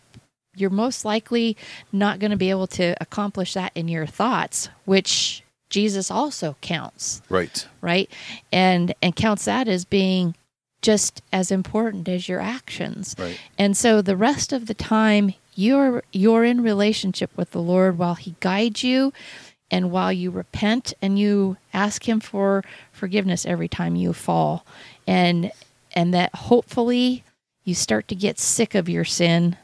you're 0.55 0.69
most 0.69 1.05
likely 1.05 1.55
not 1.93 2.19
going 2.19 2.31
to 2.31 2.37
be 2.37 2.49
able 2.49 2.67
to 2.67 2.93
accomplish 2.99 3.53
that 3.53 3.71
in 3.75 3.87
your 3.87 4.05
thoughts, 4.05 4.67
which 4.83 5.41
Jesus 5.69 6.09
also 6.11 6.55
counts 6.61 7.21
Right. 7.29 7.65
right 7.79 8.09
and 8.51 8.93
and 9.01 9.15
counts 9.15 9.45
that 9.45 9.67
as 9.67 9.85
being 9.85 10.35
just 10.81 11.21
as 11.31 11.51
important 11.51 12.09
as 12.09 12.27
your 12.27 12.39
actions 12.41 13.15
Right. 13.19 13.39
and 13.57 13.77
so 13.77 14.01
the 14.01 14.17
rest 14.17 14.51
of 14.51 14.65
the 14.65 14.73
time 14.73 15.33
you're 15.59 16.01
you're 16.13 16.43
in 16.45 16.61
relationship 16.61 17.29
with 17.35 17.51
the 17.51 17.61
lord 17.61 17.97
while 17.97 18.15
he 18.15 18.35
guides 18.39 18.83
you 18.83 19.11
and 19.71 19.91
while 19.91 20.11
you 20.11 20.31
repent 20.31 20.93
and 21.01 21.19
you 21.19 21.57
ask 21.73 22.07
him 22.07 22.19
for 22.19 22.63
forgiveness 22.91 23.45
every 23.45 23.67
time 23.67 23.95
you 23.95 24.13
fall 24.13 24.65
and 25.05 25.51
and 25.93 26.13
that 26.13 26.33
hopefully 26.35 27.23
you 27.63 27.75
start 27.75 28.07
to 28.07 28.15
get 28.15 28.39
sick 28.39 28.73
of 28.73 28.87
your 28.87 29.03
sin 29.05 29.57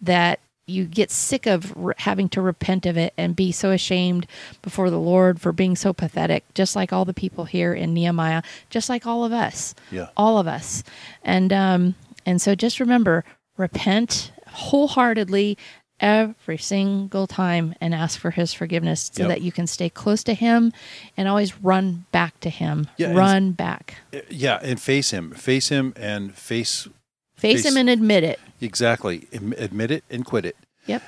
that 0.00 0.38
you 0.66 0.84
get 0.84 1.10
sick 1.10 1.46
of 1.46 1.72
re- 1.76 1.94
having 1.98 2.28
to 2.28 2.40
repent 2.40 2.86
of 2.86 2.96
it 2.96 3.12
and 3.16 3.34
be 3.34 3.50
so 3.50 3.72
ashamed 3.72 4.24
before 4.62 4.88
the 4.88 5.00
Lord 5.00 5.40
for 5.40 5.50
being 5.50 5.74
so 5.74 5.92
pathetic, 5.92 6.44
just 6.54 6.76
like 6.76 6.92
all 6.92 7.04
the 7.04 7.12
people 7.12 7.44
here 7.44 7.74
in 7.74 7.92
Nehemiah, 7.92 8.42
just 8.68 8.88
like 8.88 9.04
all 9.04 9.24
of 9.24 9.32
us, 9.32 9.74
Yeah. 9.90 10.06
all 10.16 10.38
of 10.38 10.46
us. 10.46 10.84
And 11.24 11.52
um, 11.52 11.96
and 12.24 12.40
so 12.40 12.54
just 12.54 12.78
remember, 12.78 13.24
repent 13.56 14.30
wholeheartedly 14.52 15.56
every 16.00 16.56
single 16.56 17.26
time 17.26 17.74
and 17.80 17.94
ask 17.94 18.18
for 18.18 18.30
His 18.30 18.54
forgiveness, 18.54 19.10
so 19.12 19.24
Yep. 19.24 19.28
that 19.28 19.42
you 19.42 19.52
can 19.52 19.66
stay 19.66 19.90
close 19.90 20.24
to 20.24 20.32
Him 20.34 20.72
and 21.16 21.28
always 21.28 21.58
run 21.62 22.06
back 22.10 22.40
to 22.40 22.48
Him. 22.50 22.88
Yeah, 22.96 23.12
run 23.12 23.52
back, 23.52 23.96
Yeah. 24.30 24.58
And 24.62 24.80
face 24.80 25.10
him. 25.10 25.32
Face 25.32 25.68
him 25.68 25.92
and 25.96 26.34
face 26.34 26.88
face, 27.36 27.62
Face- 27.62 27.66
Him 27.66 27.76
and 27.76 27.88
admit 27.90 28.24
it. 28.24 28.40
exactly. 28.60 29.26
Admit 29.32 29.90
it 29.90 30.04
and 30.10 30.24
quit 30.24 30.44
it. 30.46 30.56
Yep. 30.86 31.02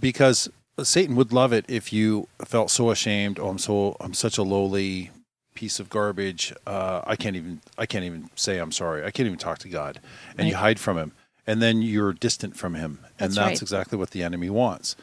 because 0.00 0.48
Satan 0.82 1.14
would 1.16 1.32
love 1.32 1.52
it 1.52 1.64
if 1.68 1.92
you 1.92 2.26
felt 2.44 2.70
so 2.70 2.90
ashamed. 2.90 3.38
Oh, 3.38 3.48
I'm 3.48 3.58
so 3.58 3.96
I'm 4.00 4.14
such 4.14 4.36
a 4.38 4.42
lowly 4.42 5.10
piece 5.54 5.78
of 5.78 5.88
garbage. 5.88 6.52
Uh, 6.66 7.02
I 7.06 7.14
can't 7.14 7.36
even 7.36 7.60
I 7.78 7.86
can't 7.86 8.04
even 8.04 8.28
say 8.34 8.58
I'm 8.58 8.72
sorry. 8.72 9.04
I 9.04 9.10
can't 9.12 9.26
even 9.26 9.38
talk 9.38 9.58
to 9.60 9.68
God, 9.68 10.00
and 10.36 10.48
you 10.48 10.56
hide 10.56 10.80
from 10.80 10.98
Him, 10.98 11.12
and 11.46 11.60
then 11.62 11.82
you're 11.82 12.12
distant 12.12 12.56
from 12.56 12.74
Him, 12.74 13.00
and 13.18 13.30
That's 13.30 13.36
that's 13.36 13.48
right. 13.48 13.62
exactly 13.62 13.98
what 13.98 14.10
the 14.10 14.22
enemy 14.22 14.50
wants. 14.50 14.96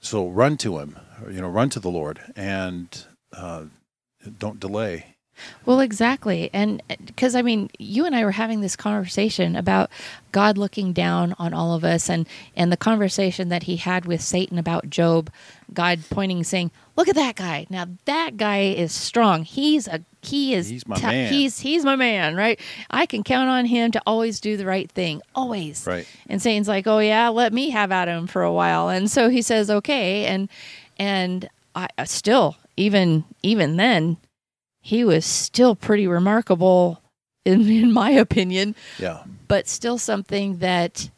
So 0.00 0.28
run 0.28 0.56
to 0.58 0.78
Him, 0.78 0.98
you 1.30 1.40
know, 1.40 1.48
run 1.48 1.70
to 1.70 1.80
the 1.80 1.90
Lord, 1.90 2.20
and 2.36 3.04
uh, 3.32 3.64
don't 4.38 4.60
delay. 4.60 5.14
Well, 5.66 5.80
exactly. 5.80 6.48
And 6.52 6.80
because 7.04 7.34
I 7.34 7.42
mean, 7.42 7.68
you 7.78 8.06
and 8.06 8.14
I 8.14 8.24
were 8.24 8.30
having 8.30 8.60
this 8.60 8.76
conversation 8.76 9.56
about 9.56 9.90
God 10.30 10.56
looking 10.56 10.92
down 10.92 11.34
on 11.38 11.52
all 11.52 11.74
of 11.74 11.84
us 11.84 12.08
and 12.08 12.28
and 12.54 12.70
the 12.70 12.76
conversation 12.76 13.48
that 13.48 13.64
he 13.64 13.76
had 13.76 14.06
with 14.06 14.20
Satan 14.20 14.58
about 14.58 14.90
Job, 14.90 15.30
God 15.72 16.00
pointing 16.08 16.44
saying, 16.44 16.70
"Look 16.96 17.08
at 17.08 17.14
that 17.16 17.34
guy. 17.36 17.66
Now 17.70 17.86
that 18.04 18.36
guy 18.36 18.60
is 18.62 18.92
strong. 18.92 19.42
He's 19.44 19.86
a 19.88 20.00
he 20.22 20.54
is 20.54 20.68
He's 20.68 20.86
my 20.86 21.00
man." 21.00 21.32
he's 21.32 21.58
he's 21.60 21.84
my 21.84 21.96
man, 21.96 22.34
right? 22.36 22.58
I 22.90 23.06
can 23.06 23.22
count 23.22 23.48
on 23.50 23.66
him 23.66 23.90
to 23.92 24.02
always 24.06 24.40
do 24.40 24.56
the 24.56 24.66
right 24.66 24.90
thing. 24.90 25.20
Always." 25.34 25.86
Right. 25.86 26.06
And 26.28 26.40
Satan's 26.40 26.68
like, 26.68 26.86
"Oh 26.86 26.98
yeah, 27.00 27.28
let 27.28 27.52
me 27.52 27.70
have 27.70 27.90
at 27.92 28.08
him 28.08 28.26
for 28.26 28.42
a 28.42 28.52
while." 28.52 28.88
And 28.88 29.10
so 29.10 29.28
he 29.28 29.42
says, 29.42 29.70
"Okay." 29.70 30.26
And 30.26 30.48
and 30.98 31.48
I 31.74 31.88
I 31.98 32.04
still 32.04 32.56
even 32.76 33.24
even 33.42 33.76
then 33.76 34.16
he 34.80 35.04
was 35.04 35.24
still 35.24 35.74
pretty 35.74 36.06
remarkable 36.06 37.00
in 37.44 37.68
in 37.68 37.92
my 37.92 38.10
opinion, 38.10 38.74
Yeah. 38.98 39.22
but 39.48 39.66
still 39.68 39.98
something 39.98 40.58
that 40.58 41.10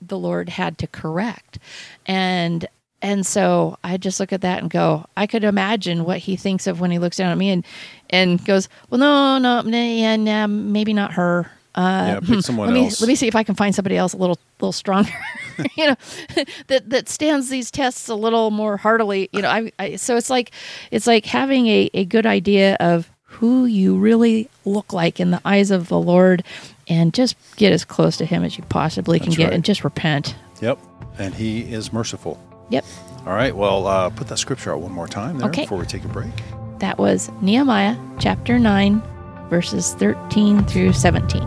the 0.00 0.18
Lord 0.18 0.48
had 0.48 0.78
to 0.78 0.86
correct. 0.86 1.58
And 2.06 2.66
and 3.02 3.24
so 3.26 3.78
I 3.82 3.96
just 3.96 4.20
look 4.20 4.32
at 4.32 4.42
that 4.42 4.60
and 4.60 4.70
go, 4.70 5.06
I 5.16 5.26
could 5.26 5.44
imagine 5.44 6.04
what 6.04 6.18
he 6.18 6.36
thinks 6.36 6.66
of 6.66 6.80
when 6.80 6.90
he 6.90 6.98
looks 6.98 7.16
down 7.16 7.30
at 7.32 7.38
me 7.38 7.50
and 7.50 7.64
and 8.10 8.44
goes, 8.44 8.68
well, 8.90 8.98
no, 8.98 9.38
no, 9.38 9.62
nah, 9.62 9.78
yeah, 9.78 10.16
nah, 10.16 10.46
maybe 10.46 10.92
not 10.92 11.12
her. 11.12 11.50
Uh, 11.74 12.18
Yeah, 12.20 12.20
pick 12.34 12.40
someone 12.44 12.66
let 12.68 12.74
me 12.74 12.84
else. 12.86 13.00
let 13.00 13.06
me 13.08 13.14
see 13.14 13.28
if 13.28 13.36
I 13.36 13.44
can 13.44 13.54
find 13.54 13.74
somebody 13.74 13.96
else 13.96 14.12
a 14.12 14.16
little 14.16 14.38
little 14.60 14.72
stronger, 14.72 15.12
you 15.76 15.86
know, 15.86 15.96
that 16.66 16.90
that 16.90 17.08
stands 17.08 17.48
these 17.48 17.70
tests 17.70 18.08
a 18.08 18.14
little 18.14 18.50
more 18.50 18.76
heartily. 18.76 19.28
You 19.32 19.42
know, 19.42 19.48
I, 19.48 19.72
I 19.78 19.96
so 19.96 20.16
it's 20.16 20.30
like 20.30 20.50
it's 20.90 21.06
like 21.06 21.24
having 21.26 21.66
a, 21.68 21.88
a 21.94 22.04
good 22.04 22.26
idea 22.26 22.76
of 22.80 23.08
who 23.22 23.64
you 23.66 23.96
really 23.96 24.50
look 24.64 24.92
like 24.92 25.20
in 25.20 25.30
the 25.30 25.40
eyes 25.44 25.70
of 25.70 25.86
the 25.88 25.98
Lord, 26.00 26.42
and 26.88 27.14
just 27.14 27.36
get 27.56 27.72
as 27.72 27.84
close 27.84 28.16
to 28.16 28.24
Him 28.24 28.42
as 28.42 28.58
you 28.58 28.64
possibly 28.64 29.20
can 29.20 29.28
That's 29.28 29.36
get, 29.38 29.44
right. 29.44 29.52
and 29.54 29.64
just 29.64 29.84
repent. 29.84 30.34
Yep. 30.60 30.80
And 31.18 31.32
he 31.32 31.60
is 31.72 31.92
merciful. 31.92 32.38
Yep, 32.70 32.84
All 33.26 33.34
right. 33.34 33.54
Well, 33.54 33.86
uh, 33.86 34.10
put 34.10 34.28
that 34.28 34.38
scripture 34.38 34.72
out 34.72 34.80
one 34.80 34.92
more 34.92 35.06
time 35.08 35.38
there 35.38 35.48
Okay. 35.48 35.62
before 35.62 35.78
we 35.78 35.86
take 35.86 36.04
a 36.04 36.08
break. 36.08 36.30
that 36.78 36.96
was 36.98 37.30
Nehemiah 37.42 37.96
chapter 38.18 38.58
nine, 38.58 39.02
verses 39.50 39.92
thirteen 39.94 40.64
through 40.64 40.92
seventeen. 40.94 41.46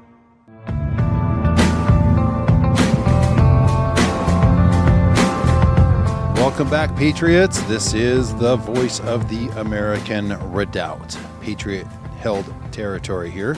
Welcome 6.51 6.69
back, 6.69 6.93
Patriots. 6.97 7.61
This 7.61 7.93
is 7.93 8.35
the 8.35 8.57
voice 8.57 8.99
of 8.99 9.29
the 9.29 9.47
American 9.61 10.37
Redoubt, 10.51 11.17
Patriot 11.39 11.87
held 12.19 12.45
territory 12.73 13.31
here. 13.31 13.55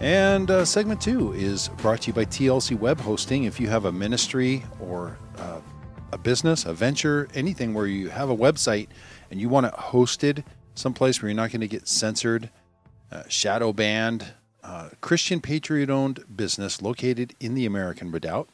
And 0.00 0.50
uh, 0.50 0.66
segment 0.66 1.00
two 1.00 1.32
is 1.32 1.68
brought 1.78 2.02
to 2.02 2.08
you 2.08 2.12
by 2.12 2.26
TLC 2.26 2.78
Web 2.78 3.00
Hosting. 3.00 3.44
If 3.44 3.58
you 3.58 3.68
have 3.68 3.86
a 3.86 3.90
ministry 3.90 4.62
or 4.80 5.16
uh, 5.38 5.62
a 6.12 6.18
business, 6.18 6.66
a 6.66 6.74
venture, 6.74 7.26
anything 7.32 7.72
where 7.72 7.86
you 7.86 8.10
have 8.10 8.28
a 8.28 8.36
website 8.36 8.88
and 9.30 9.40
you 9.40 9.48
want 9.48 9.64
it 9.64 9.72
hosted 9.72 10.44
someplace 10.74 11.22
where 11.22 11.30
you're 11.30 11.36
not 11.36 11.50
going 11.50 11.62
to 11.62 11.68
get 11.68 11.88
censored, 11.88 12.50
uh, 13.10 13.22
shadow 13.28 13.72
banned, 13.72 14.34
uh, 14.62 14.90
Christian 15.00 15.40
Patriot 15.40 15.88
owned 15.88 16.22
business 16.36 16.82
located 16.82 17.34
in 17.40 17.54
the 17.54 17.64
American 17.64 18.10
Redoubt 18.10 18.50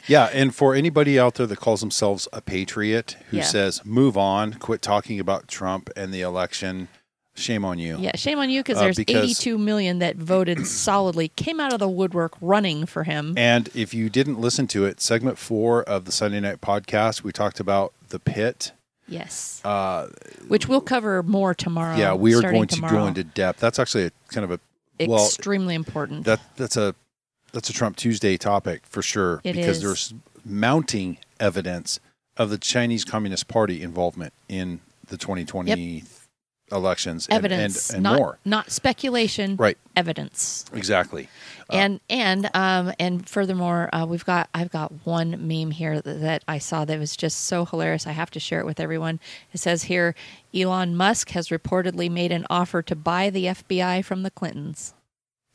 Yeah, 0.08 0.26
and 0.34 0.54
for 0.54 0.76
anybody 0.76 1.20
out 1.20 1.36
there 1.36 1.48
that 1.48 1.60
calls 1.60 1.80
themselves 1.80 2.28
a 2.34 2.42
patriot 2.42 3.18
who 3.30 3.38
Yeah. 3.38 3.44
says, 3.44 3.84
move 3.86 4.18
on, 4.18 4.54
quit 4.54 4.82
talking 4.82 5.20
about 5.20 5.48
Trump 5.48 5.90
and 5.96 6.14
the 6.14 6.22
election, 6.22 6.88
shame 7.36 7.66
on 7.66 7.80
you. 7.80 7.98
yeah, 8.00 8.16
shame 8.16 8.38
on 8.40 8.50
you 8.50 8.62
because 8.62 8.78
Uh, 8.78 8.82
there's 8.82 8.98
because- 8.98 9.24
82 9.24 9.58
million 9.58 10.00
that 10.00 10.16
voted 10.18 10.66
solidly, 10.68 11.30
came 11.30 11.60
out 11.60 11.74
of 11.74 11.80
the 11.80 11.90
woodwork 11.90 12.34
running 12.42 12.86
for 12.86 13.04
him. 13.04 13.34
And 13.38 13.70
if 13.76 13.94
you 13.94 14.10
didn't 14.10 14.40
listen 14.40 14.68
to 14.68 14.86
it, 14.86 15.02
segment 15.02 15.38
four 15.38 15.84
of 15.84 16.06
the 16.06 16.12
Sunday 16.12 16.40
night 16.40 16.62
podcast, 16.62 17.24
we 17.24 17.32
talked 17.32 17.60
about 17.60 17.94
the 18.10 18.20
pit. 18.20 18.72
yes, 19.08 19.62
Uh, 19.64 20.08
which 20.48 20.68
we'll 20.68 20.82
cover 20.82 21.24
more 21.24 21.54
tomorrow. 21.54 21.96
yeah, 21.98 22.14
we 22.14 22.36
are 22.36 22.42
going 22.42 22.68
to 22.68 22.82
go 22.82 23.06
into 23.08 23.24
depth. 23.24 23.60
That's 23.60 23.80
actually 23.80 24.06
a 24.06 24.12
kind 24.30 24.44
of 24.44 24.52
a 24.52 25.08
well, 25.08 25.26
extremely 25.26 25.76
important. 25.76 26.24
that 26.26 26.40
that's 26.56 26.78
a 26.78 26.96
that's 27.56 27.70
a 27.70 27.74
Trump 27.74 27.96
Tuesday 27.96 28.36
topic 28.38 28.82
for 28.86 29.02
sure 29.02 29.40
It 29.46 29.54
because 29.54 29.78
is. 29.78 29.82
there's 29.82 30.14
mounting 30.44 31.18
evidence 31.40 32.02
of 32.36 32.50
the 32.50 32.58
Chinese 32.58 33.06
Communist 33.06 33.48
Party 33.48 33.82
involvement 33.82 34.34
in 34.50 34.82
the 35.08 35.18
2020 35.18 36.04
elections 36.72 37.28
evidence, 37.30 37.90
and, 37.90 37.98
and, 37.98 38.04
not 38.04 38.18
more. 38.18 38.40
not 38.44 38.72
speculation. 38.72 39.56
Right, 39.56 39.78
Evidence. 39.96 40.66
exactly. 40.74 41.30
and 41.70 42.02
and 42.10 42.50
um 42.56 42.92
and 43.00 43.30
furthermore 43.30 43.88
uh, 43.94 44.06
we've 44.06 44.26
got 44.26 44.50
i've 44.54 44.72
got 44.72 44.92
one 45.06 45.48
meme 45.48 45.72
here 45.72 46.02
that, 46.02 46.22
that 46.22 46.44
i 46.48 46.58
saw 46.58 46.84
that 46.84 47.00
was 47.00 47.16
just 47.16 47.42
so 47.46 47.66
hilarious 47.66 48.06
i 48.08 48.12
have 48.12 48.32
to 48.32 48.40
share 48.40 48.60
it 48.60 48.66
with 48.66 48.80
everyone 48.80 49.20
it 49.54 49.60
says 49.60 49.84
here 49.84 50.14
elon 50.54 50.96
musk 50.96 51.30
has 51.30 51.50
reportedly 51.50 52.10
made 52.10 52.32
an 52.32 52.46
offer 52.50 52.82
to 52.82 52.96
buy 52.96 53.30
the 53.32 53.46
fbi 53.46 54.04
from 54.04 54.22
the 54.24 54.30
clintons 54.32 54.94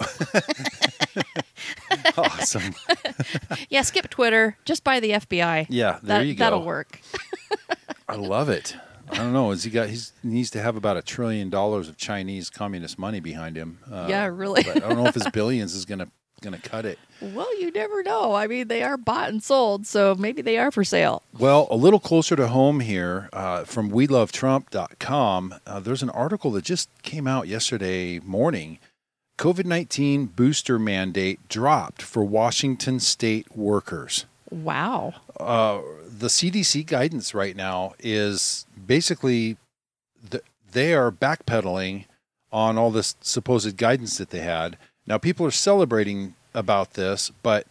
awesome. 2.16 2.74
yeah 3.68 3.82
skip 3.82 4.08
twitter 4.10 4.56
just 4.64 4.84
buy 4.84 5.00
the 5.00 5.10
fbi 5.10 5.66
Yeah, 5.68 5.98
there 6.02 6.18
that, 6.18 6.26
you 6.26 6.34
go. 6.34 6.44
that'll 6.44 6.64
work 6.64 7.00
I 8.08 8.16
love 8.16 8.48
it. 8.48 8.74
I 9.08 9.18
don't 9.18 9.32
know. 9.32 9.52
Is 9.52 9.62
he 9.62 9.70
got? 9.70 9.88
He's, 9.88 10.12
he 10.20 10.28
needs 10.28 10.50
to 10.50 10.60
have 10.60 10.74
about 10.76 10.96
a 10.96 11.02
trillion 11.02 11.48
dollars 11.48 11.88
of 11.88 11.96
Chinese 11.96 12.50
communist 12.50 12.98
money 12.98 13.20
behind 13.20 13.56
him. 13.56 13.78
Uh, 13.90 14.06
Yeah, 14.08 14.26
really. 14.26 14.64
but 14.64 14.78
I 14.78 14.88
don't 14.88 14.96
know 14.96 15.06
if 15.06 15.14
his 15.14 15.28
billions 15.32 15.74
is 15.76 15.84
gonna 15.84 16.08
gonna 16.42 16.58
cut 16.58 16.86
it. 16.86 16.98
well 17.20 17.60
you 17.60 17.70
never 17.70 18.02
know 18.02 18.32
i 18.34 18.46
mean 18.46 18.66
they 18.66 18.82
are 18.82 18.96
bought 18.96 19.28
and 19.28 19.42
sold 19.42 19.86
so 19.86 20.14
maybe 20.14 20.40
they 20.40 20.56
are 20.56 20.70
for 20.70 20.82
sale 20.82 21.22
Well, 21.38 21.68
a 21.70 21.76
little 21.76 22.00
closer 22.00 22.34
to 22.34 22.48
home 22.48 22.80
here 22.80 23.28
uh, 23.34 23.64
from 23.64 23.90
WeLoveTrump.com, 23.90 25.54
uh, 25.66 25.80
there's 25.80 26.02
an 26.02 26.08
article 26.10 26.50
that 26.52 26.64
just 26.64 26.88
came 27.02 27.26
out 27.26 27.46
yesterday 27.46 28.20
morning. 28.20 28.78
COVID 29.40 29.64
19 29.64 30.26
booster 30.26 30.78
mandate 30.78 31.40
dropped 31.48 32.02
for 32.02 32.22
Washington 32.22 33.00
state 33.00 33.46
workers. 33.56 34.26
Wow. 34.50 35.14
Uh, 35.38 35.80
the 36.06 36.26
CDC 36.26 36.84
guidance 36.84 37.32
right 37.32 37.56
now 37.56 37.94
is 37.98 38.66
basically 38.86 39.56
th- 40.30 40.44
they 40.72 40.92
are 40.92 41.10
backpedaling 41.10 42.04
on 42.52 42.76
all 42.76 42.90
this 42.90 43.16
supposed 43.22 43.78
guidance 43.78 44.18
that 44.18 44.28
they 44.28 44.40
had. 44.40 44.76
Now, 45.06 45.16
people 45.16 45.46
are 45.46 45.50
celebrating 45.50 46.34
about 46.52 46.92
this, 46.92 47.32
but 47.42 47.66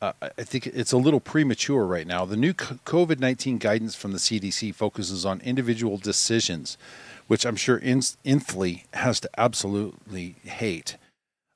uh, 0.00 0.14
I 0.22 0.42
think 0.42 0.68
it's 0.68 0.92
a 0.92 0.96
little 0.96 1.20
premature 1.20 1.84
right 1.84 2.06
now. 2.06 2.24
The 2.24 2.38
new 2.38 2.54
COVID 2.54 3.20
19 3.20 3.58
guidance 3.58 3.94
from 3.94 4.12
the 4.12 4.18
CDC 4.18 4.74
focuses 4.74 5.26
on 5.26 5.42
individual 5.42 5.98
decisions, 5.98 6.78
which 7.26 7.44
I'm 7.44 7.56
sure 7.56 7.78
Inslee 7.78 8.84
has 8.94 9.20
to 9.20 9.28
absolutely 9.36 10.36
hate. 10.44 10.96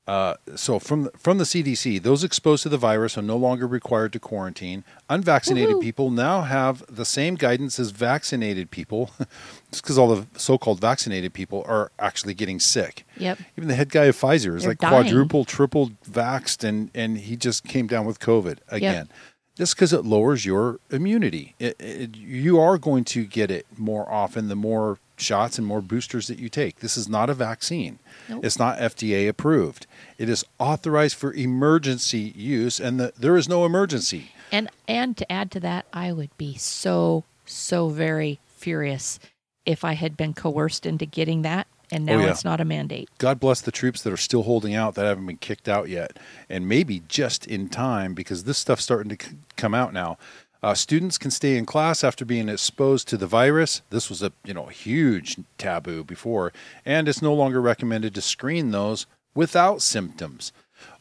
Uh, 0.06 0.34
so 0.54 0.78
from 0.78 1.04
the, 1.04 1.10
from 1.16 1.38
the 1.38 1.44
CDC, 1.44 2.02
those 2.02 2.22
exposed 2.22 2.62
to 2.64 2.68
the 2.68 2.76
virus 2.76 3.16
are 3.16 3.22
no 3.22 3.36
longer 3.38 3.66
required 3.66 4.12
to 4.12 4.20
quarantine. 4.20 4.84
Unvaccinated 5.08 5.70
Woo-hoo. 5.76 5.80
people 5.80 6.10
now 6.10 6.42
have 6.42 6.84
the 6.94 7.06
same 7.06 7.36
guidance 7.36 7.80
as 7.80 7.90
vaccinated 7.90 8.70
people, 8.70 9.10
just 9.70 9.82
because 9.82 9.96
all 9.96 10.14
the 10.14 10.26
so-called 10.36 10.78
vaccinated 10.78 11.32
people 11.32 11.64
are 11.66 11.90
actually 11.98 12.34
getting 12.34 12.60
sick. 12.60 13.06
Yep. 13.16 13.38
Even 13.56 13.68
the 13.68 13.74
head 13.74 13.88
guy 13.88 14.04
of 14.04 14.16
Pfizer 14.16 14.54
is 14.54 14.62
They're 14.62 14.72
like 14.72 14.78
dying. 14.78 15.04
quadruple, 15.04 15.44
triple 15.46 15.92
vaxxed, 16.08 16.62
and 16.64 16.90
and 16.94 17.16
he 17.16 17.36
just 17.36 17.64
came 17.64 17.86
down 17.86 18.04
with 18.04 18.20
COVID 18.20 18.58
again. 18.68 19.06
Yep. 19.08 19.16
Just 19.56 19.76
because 19.76 19.92
it 19.92 20.04
lowers 20.04 20.44
your 20.44 20.80
immunity, 20.90 21.54
it, 21.60 21.76
it, 21.78 22.16
you 22.16 22.58
are 22.58 22.76
going 22.76 23.04
to 23.04 23.24
get 23.24 23.52
it 23.52 23.64
more 23.78 24.10
often 24.12 24.48
the 24.48 24.56
more 24.56 24.98
shots 25.16 25.58
and 25.58 25.66
more 25.66 25.80
boosters 25.80 26.26
that 26.28 26.38
you 26.38 26.48
take. 26.48 26.80
This 26.80 26.96
is 26.96 27.08
not 27.08 27.30
a 27.30 27.34
vaccine. 27.34 27.98
Nope. 28.28 28.44
It's 28.44 28.58
not 28.58 28.78
FDA 28.78 29.28
approved. 29.28 29.86
It 30.18 30.28
is 30.28 30.44
authorized 30.58 31.16
for 31.16 31.32
emergency 31.32 32.32
use, 32.36 32.80
and 32.80 32.98
the, 32.98 33.12
there 33.18 33.36
is 33.36 33.48
no 33.48 33.64
emergency. 33.64 34.32
And 34.52 34.68
and 34.86 35.16
to 35.16 35.30
add 35.30 35.50
to 35.52 35.60
that, 35.60 35.86
I 35.92 36.12
would 36.12 36.36
be 36.36 36.56
so 36.56 37.24
so 37.46 37.88
very 37.88 38.40
furious 38.46 39.18
if 39.66 39.84
I 39.84 39.94
had 39.94 40.16
been 40.16 40.34
coerced 40.34 40.86
into 40.86 41.06
getting 41.06 41.42
that, 41.42 41.66
and 41.90 42.08
oh, 42.08 42.14
now 42.14 42.20
oh, 42.20 42.24
yeah. 42.24 42.30
it's 42.30 42.44
not 42.44 42.60
a 42.60 42.64
mandate. 42.64 43.08
God 43.18 43.40
bless 43.40 43.60
the 43.60 43.72
troops 43.72 44.02
that 44.02 44.12
are 44.12 44.18
still 44.18 44.42
holding 44.42 44.74
out 44.74 44.94
that 44.94 45.06
haven't 45.06 45.26
been 45.26 45.36
kicked 45.36 45.68
out 45.68 45.88
yet, 45.88 46.18
and 46.48 46.68
maybe 46.68 47.02
just 47.08 47.46
in 47.46 47.68
time 47.68 48.14
because 48.14 48.44
this 48.44 48.58
stuff's 48.58 48.84
starting 48.84 49.16
to 49.16 49.34
come 49.56 49.74
out 49.74 49.92
now. 49.92 50.18
Uh, 50.64 50.72
students 50.72 51.18
can 51.18 51.30
stay 51.30 51.58
in 51.58 51.66
class 51.66 52.02
after 52.02 52.24
being 52.24 52.48
exposed 52.48 53.06
to 53.06 53.18
the 53.18 53.26
virus. 53.26 53.82
This 53.90 54.08
was 54.08 54.22
a 54.22 54.32
you 54.46 54.54
know 54.54 54.64
huge 54.64 55.36
taboo 55.58 56.02
before, 56.02 56.54
and 56.86 57.06
it's 57.06 57.20
no 57.20 57.34
longer 57.34 57.60
recommended 57.60 58.14
to 58.14 58.22
screen 58.22 58.70
those 58.70 59.04
without 59.34 59.82
symptoms. 59.82 60.52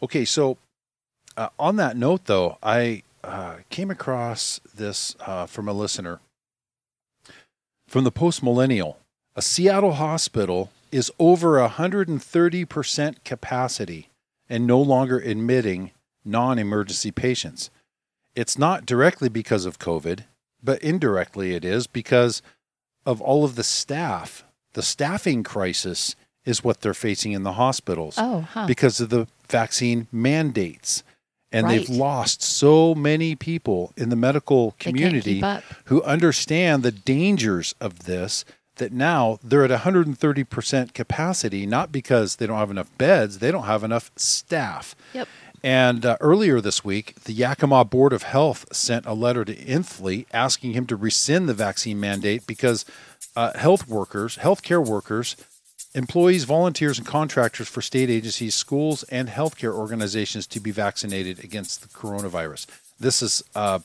Okay, 0.02 0.26
so 0.26 0.58
uh, 1.38 1.48
on 1.58 1.78
that 1.78 1.96
note, 1.96 2.26
though, 2.26 2.58
I 2.62 3.04
uh, 3.24 3.60
came 3.70 3.90
across 3.90 4.60
this 4.76 5.16
uh, 5.22 5.46
from 5.46 5.70
a 5.70 5.74
listener 5.74 6.20
from 7.88 8.04
the 8.04 8.12
Post 8.12 8.44
Millennial. 8.44 8.98
A 9.34 9.42
Seattle 9.42 9.94
hospital 9.94 10.72
is 10.92 11.10
over 11.20 11.58
130% 11.58 13.16
capacity 13.24 14.10
and 14.50 14.68
no 14.68 14.82
longer 14.82 15.20
admitting 15.20 15.92
non 16.26 16.60
emergency 16.60 17.12
patients. 17.12 17.70
It's 18.36 18.58
not 18.58 18.86
directly 18.86 19.30
because 19.30 19.66
of 19.66 19.80
COVID, 19.80 20.26
but 20.64 20.82
indirectly 20.82 21.54
it 21.54 21.64
is 21.64 21.88
because 21.88 22.42
of 23.06 23.22
all 23.22 23.44
of 23.44 23.56
the 23.56 23.64
staff. 23.64 24.44
The 24.74 24.82
staffing 24.82 25.44
crisis 25.44 26.16
is 26.46 26.64
what 26.64 26.82
they're 26.82 26.94
facing 26.94 27.32
in 27.32 27.44
the 27.44 27.54
hospitals 27.54 28.16
oh, 28.18 28.42
huh. 28.42 28.66
because 28.68 29.00
of 29.00 29.10
the 29.10 29.28
vaccine 29.48 30.08
mandates. 30.12 31.04
And 31.52 31.68
right. 31.68 31.86
they've 31.86 31.90
lost 31.90 32.42
so 32.42 32.96
many 32.96 33.36
people 33.36 33.94
in 33.96 34.10
the 34.10 34.16
medical 34.16 34.74
community 34.80 35.44
who 35.86 36.02
understand 36.02 36.82
the 36.82 36.92
dangers 36.92 37.76
of 37.80 38.06
this 38.06 38.44
that 38.78 38.92
now 38.92 39.38
they're 39.44 39.64
at 39.64 39.70
130% 39.70 40.94
capacity, 40.94 41.68
not 41.68 41.92
because 41.92 42.38
they 42.38 42.48
don't 42.48 42.58
have 42.58 42.72
enough 42.72 42.90
beds, 42.98 43.38
they 43.38 43.52
don't 43.52 43.66
have 43.66 43.84
enough 43.84 44.12
staff. 44.16 44.96
Yep. 45.14 45.28
And 45.64 46.06
uh, 46.06 46.18
earlier 46.20 46.60
this 46.60 46.84
week, 46.84 47.16
the 47.24 47.32
Yakima 47.32 47.86
Board 47.86 48.12
of 48.12 48.24
Health 48.24 48.66
sent 48.76 49.06
a 49.06 49.14
letter 49.14 49.46
to 49.46 49.56
Inslee 49.56 50.26
asking 50.34 50.74
him 50.74 50.86
to 50.88 50.98
rescind 50.98 51.48
the 51.48 51.54
vaccine 51.54 52.02
mandate 52.02 52.46
because 52.46 52.84
uh, 53.36 53.58
health 53.58 53.88
workers, 53.88 54.38
healthcare 54.38 54.86
workers, 54.86 55.36
employees, 55.96 56.44
volunteers, 56.44 56.98
and 56.98 57.08
contractors 57.08 57.70
for 57.70 57.82
state 57.82 58.10
agencies, 58.10 58.56
schools, 58.56 59.04
and 59.04 59.30
healthcare 59.30 59.74
organizations 59.74 60.46
to 60.48 60.60
be 60.60 60.72
vaccinated 60.72 61.42
against 61.42 61.82
the 61.82 61.88
coronavirus. 61.88 62.66
This 63.00 63.22
is 63.22 63.42
uh, 63.56 63.80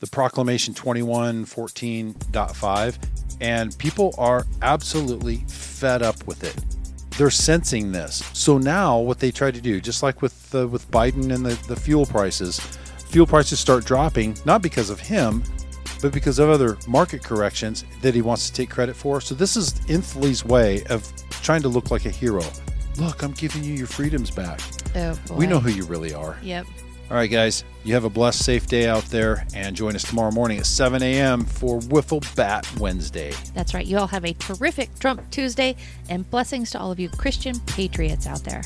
the 0.00 0.08
Proclamation 0.08 0.74
2114.5, 0.74 2.98
and 3.40 3.78
people 3.78 4.14
are 4.18 4.44
absolutely 4.60 5.36
fed 5.48 6.02
up 6.02 6.26
with 6.26 6.44
it 6.44 6.54
they're 7.18 7.30
sensing 7.30 7.92
this. 7.92 8.24
So 8.32 8.58
now 8.58 8.98
what 8.98 9.18
they 9.18 9.30
try 9.30 9.50
to 9.50 9.60
do, 9.60 9.80
just 9.80 10.02
like 10.02 10.22
with 10.22 10.54
uh, 10.54 10.68
with 10.68 10.90
Biden 10.90 11.34
and 11.34 11.44
the, 11.44 11.54
the 11.66 11.76
fuel 11.76 12.06
prices, 12.06 12.58
fuel 13.08 13.26
prices 13.26 13.58
start 13.58 13.84
dropping 13.84 14.36
not 14.44 14.62
because 14.62 14.90
of 14.90 15.00
him, 15.00 15.42
but 16.00 16.12
because 16.12 16.38
of 16.38 16.48
other 16.50 16.78
market 16.88 17.22
corrections 17.22 17.84
that 18.00 18.14
he 18.14 18.22
wants 18.22 18.48
to 18.48 18.54
take 18.54 18.70
credit 18.70 18.96
for. 18.96 19.20
So 19.20 19.34
this 19.34 19.56
is 19.56 19.74
Inslee's 19.88 20.44
way 20.44 20.84
of 20.84 21.10
trying 21.30 21.62
to 21.62 21.68
look 21.68 21.90
like 21.90 22.06
a 22.06 22.10
hero. 22.10 22.44
Look, 22.98 23.22
I'm 23.22 23.32
giving 23.32 23.64
you 23.64 23.72
your 23.72 23.86
freedoms 23.86 24.30
back. 24.30 24.60
Oh 24.94 25.18
boy. 25.26 25.34
We 25.36 25.46
know 25.46 25.60
who 25.60 25.70
you 25.70 25.84
really 25.84 26.12
are. 26.12 26.36
Yep. 26.42 26.66
All 27.12 27.18
right, 27.18 27.30
guys, 27.30 27.62
you 27.84 27.92
have 27.92 28.04
a 28.04 28.08
blessed, 28.08 28.42
safe 28.42 28.66
day 28.66 28.88
out 28.88 29.04
there, 29.04 29.46
and 29.54 29.76
join 29.76 29.94
us 29.94 30.02
tomorrow 30.02 30.30
morning 30.30 30.56
at 30.56 30.64
7 30.64 31.02
a.m. 31.02 31.44
for 31.44 31.78
Wiffle 31.80 32.24
Bat 32.34 32.66
Wednesday. 32.80 33.34
That's 33.52 33.74
right. 33.74 33.84
You 33.84 33.98
all 33.98 34.06
have 34.06 34.24
a 34.24 34.32
terrific 34.32 34.98
Trump 34.98 35.30
Tuesday, 35.30 35.76
and 36.08 36.28
blessings 36.30 36.70
to 36.70 36.80
all 36.80 36.90
of 36.90 36.98
you 36.98 37.10
Christian 37.10 37.60
patriots 37.66 38.26
out 38.26 38.42
there. 38.44 38.62